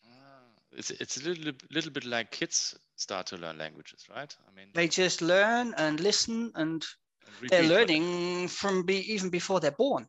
Ah, 0.04 0.42
it's 0.72 0.90
it's 0.90 1.16
a 1.16 1.24
little 1.24 1.52
little 1.70 1.92
bit 1.92 2.04
like 2.04 2.30
kids 2.30 2.78
start 2.96 3.26
to 3.26 3.36
learn 3.36 3.58
languages, 3.58 4.06
right? 4.14 4.34
I 4.48 4.54
mean, 4.54 4.68
they 4.74 4.88
just 4.88 5.22
learn 5.22 5.74
and 5.76 6.00
listen 6.00 6.52
and 6.54 6.84
and 7.26 7.50
they're 7.50 7.62
learning 7.62 8.48
from 8.48 8.84
be, 8.84 9.12
even 9.12 9.30
before 9.30 9.60
they're 9.60 9.70
born. 9.70 10.08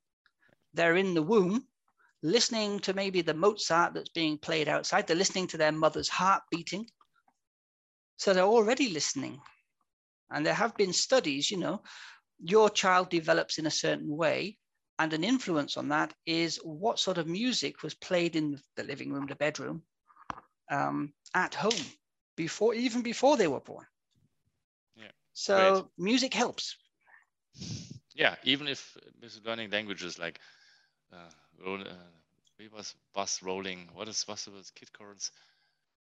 They're 0.73 0.97
in 0.97 1.13
the 1.13 1.23
womb 1.23 1.67
listening 2.23 2.80
to 2.80 2.93
maybe 2.93 3.21
the 3.21 3.34
mozart 3.34 3.93
that's 3.93 4.10
being 4.10 4.38
played 4.38 4.67
outside 4.67 5.08
they're 5.08 5.15
listening 5.15 5.47
to 5.47 5.58
their 5.58 5.71
mother's 5.71 6.10
heart 6.10 6.43
beating. 6.51 6.88
So 8.17 8.34
they're 8.34 8.43
already 8.43 8.89
listening. 8.89 9.41
And 10.30 10.45
there 10.45 10.53
have 10.53 10.75
been 10.77 10.93
studies 10.93 11.51
you 11.51 11.58
know 11.58 11.84
your 12.39 12.69
child 12.69 13.10
develops 13.10 13.58
in 13.58 13.65
a 13.65 13.71
certain 13.71 14.15
way 14.15 14.58
and 14.99 15.13
an 15.13 15.23
influence 15.23 15.77
on 15.77 15.89
that 15.89 16.13
is 16.25 16.58
what 16.63 16.99
sort 16.99 17.17
of 17.17 17.27
music 17.27 17.82
was 17.84 17.93
played 17.93 18.36
in 18.36 18.60
the 18.75 18.84
living 18.84 19.13
room 19.13 19.27
the 19.27 19.36
bedroom 19.36 19.84
um, 20.71 21.13
at 21.34 21.56
home 21.56 21.86
before 22.36 22.73
even 22.73 23.01
before 23.01 23.38
they 23.38 23.47
were 23.47 23.62
born. 23.62 23.86
Yeah, 24.95 25.12
so 25.34 25.91
music 25.97 26.34
helps. 26.34 26.75
Yeah, 28.15 28.36
even 28.43 28.67
if 28.67 28.97
with 29.21 29.39
learning 29.45 29.69
languages 29.71 30.17
like 30.19 30.39
uh, 31.13 31.30
roll, 31.65 31.82
uh, 31.82 31.93
we 32.60 32.67
was 32.67 32.96
bus 33.13 33.41
rolling. 33.43 33.89
What 33.93 34.08
is 34.08 34.24
what's 34.28 34.46
the 34.46 34.52
word? 34.52 34.65
kid 34.76 34.91
chords? 34.93 35.32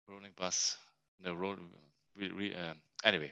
Rolling 0.07 0.31
bus. 0.35 0.77
No, 1.23 1.33
roll. 1.33 1.55
We, 2.17 2.31
we, 2.31 2.55
uh, 2.55 2.73
anyway. 3.03 3.31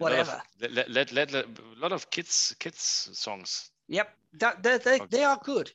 a 0.00 0.04
lot 0.04 0.12
of- 0.12 0.28
Whatever. 0.28 0.42
Let, 0.74 0.90
let, 0.90 1.12
let, 1.12 1.34
a 1.34 1.46
lot 1.78 1.92
of 1.92 2.10
kids 2.10 2.54
kids 2.58 3.10
songs. 3.12 3.70
Yep, 3.88 4.08
that 4.34 4.62
they 4.62 4.78
they, 4.78 4.94
Okay. 4.96 5.06
they 5.10 5.24
are 5.24 5.38
good, 5.42 5.72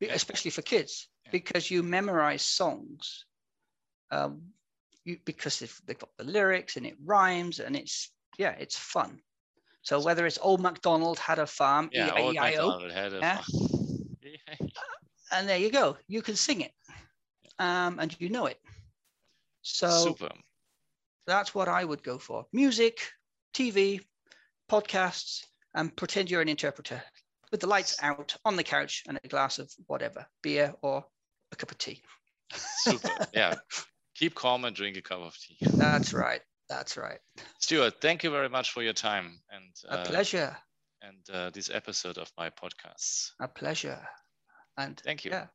especially 0.00 0.50
for 0.50 0.62
kids 0.62 1.08
Yeah. 1.24 1.30
because 1.32 1.70
you 1.70 1.82
memorize 1.82 2.42
songs. 2.44 3.24
Um, 4.10 4.52
you, 5.04 5.18
because 5.24 5.62
if 5.62 5.80
they've 5.86 5.98
got 5.98 6.10
the 6.16 6.24
lyrics 6.24 6.76
and 6.76 6.86
it 6.86 6.96
rhymes 7.04 7.60
and 7.60 7.76
it's 7.76 8.10
yeah, 8.38 8.50
it's 8.58 8.76
fun. 8.76 9.20
So 9.82 10.00
whether 10.00 10.26
it's 10.26 10.38
Old 10.40 10.60
MacDonald 10.60 11.18
had 11.18 11.38
a 11.38 11.46
farm, 11.46 11.88
Yeah, 11.92 12.12
old 12.16 12.34
MacDonald 12.36 12.92
had 12.92 13.12
a 13.12 13.18
Yeah. 13.18 13.42
Yeah. 13.52 13.68
and 15.32 15.48
there 15.48 15.58
you 15.58 15.70
go, 15.70 15.96
you 16.06 16.22
can 16.22 16.36
sing 16.36 16.60
it, 16.60 16.72
um, 17.58 17.98
and 17.98 18.14
you 18.20 18.28
know 18.28 18.46
it. 18.46 18.60
So 19.62 19.88
Super. 19.88 20.30
that's 21.26 21.54
what 21.54 21.68
I 21.68 21.84
would 21.84 22.02
go 22.02 22.18
for: 22.18 22.46
music, 22.52 23.00
TV, 23.54 24.00
podcasts, 24.70 25.44
and 25.74 25.94
pretend 25.96 26.30
you're 26.30 26.42
an 26.42 26.48
interpreter 26.48 27.02
with 27.50 27.60
the 27.60 27.68
lights 27.68 27.96
out 28.02 28.34
on 28.44 28.56
the 28.56 28.64
couch 28.64 29.04
and 29.06 29.20
a 29.22 29.28
glass 29.28 29.58
of 29.58 29.70
whatever, 29.86 30.26
beer 30.42 30.74
or 30.82 31.04
a 31.52 31.56
cup 31.56 31.70
of 31.70 31.78
tea. 31.78 32.02
Super. 32.54 33.10
yeah. 33.34 33.54
Keep 34.16 34.34
calm 34.34 34.64
and 34.64 34.74
drink 34.74 34.96
a 34.96 35.02
cup 35.02 35.20
of 35.20 35.36
tea. 35.38 35.58
That's 35.78 36.12
right. 36.12 36.40
That's 36.68 36.96
right. 36.96 37.18
Stuart, 37.58 38.00
thank 38.00 38.24
you 38.24 38.30
very 38.30 38.48
much 38.48 38.70
for 38.72 38.82
your 38.82 38.92
time 38.94 39.40
and 39.50 39.72
A 39.88 39.98
uh, 39.98 40.04
pleasure. 40.04 40.56
and 41.02 41.30
uh, 41.30 41.50
this 41.50 41.70
episode 41.70 42.18
of 42.18 42.30
my 42.38 42.48
podcasts. 42.50 43.32
A 43.40 43.48
pleasure. 43.48 44.00
And 44.76 45.00
Thank 45.00 45.24
you. 45.24 45.32
yeah, 45.32 45.48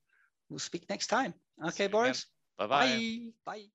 we'll 0.49 0.59
speak 0.59 0.89
next 0.89 1.07
time. 1.07 1.33
Okay, 1.63 1.87
Boris. 1.87 2.27
Bye 2.57 2.67
bye. 2.67 2.87
Bye. 2.87 3.33
Bye. 3.45 3.71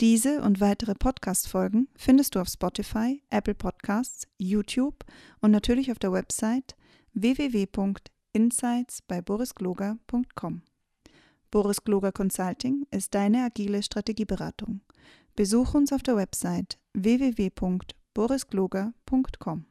Diese 0.00 0.42
und 0.42 0.60
weitere 0.60 0.94
Podcast-Folgen 0.94 1.88
findest 1.96 2.34
du 2.34 2.40
auf 2.40 2.48
Spotify, 2.48 3.22
Apple 3.30 3.54
Podcasts, 3.54 4.28
YouTube 4.36 5.04
und 5.40 5.52
natürlich 5.52 5.90
auf 5.90 5.98
der 5.98 6.12
Website 6.12 6.76
www.insights 7.14 9.00
bei 9.02 9.22
borisgloger.com. 9.22 10.62
Boris 11.50 11.82
Gloger 11.82 12.12
Consulting 12.12 12.86
ist 12.90 13.14
deine 13.14 13.44
agile 13.44 13.82
Strategieberatung. 13.82 14.82
Besuch 15.34 15.72
uns 15.72 15.92
auf 15.92 16.02
der 16.02 16.16
Website 16.16 16.78
www.borisgloger.com. 16.92 19.64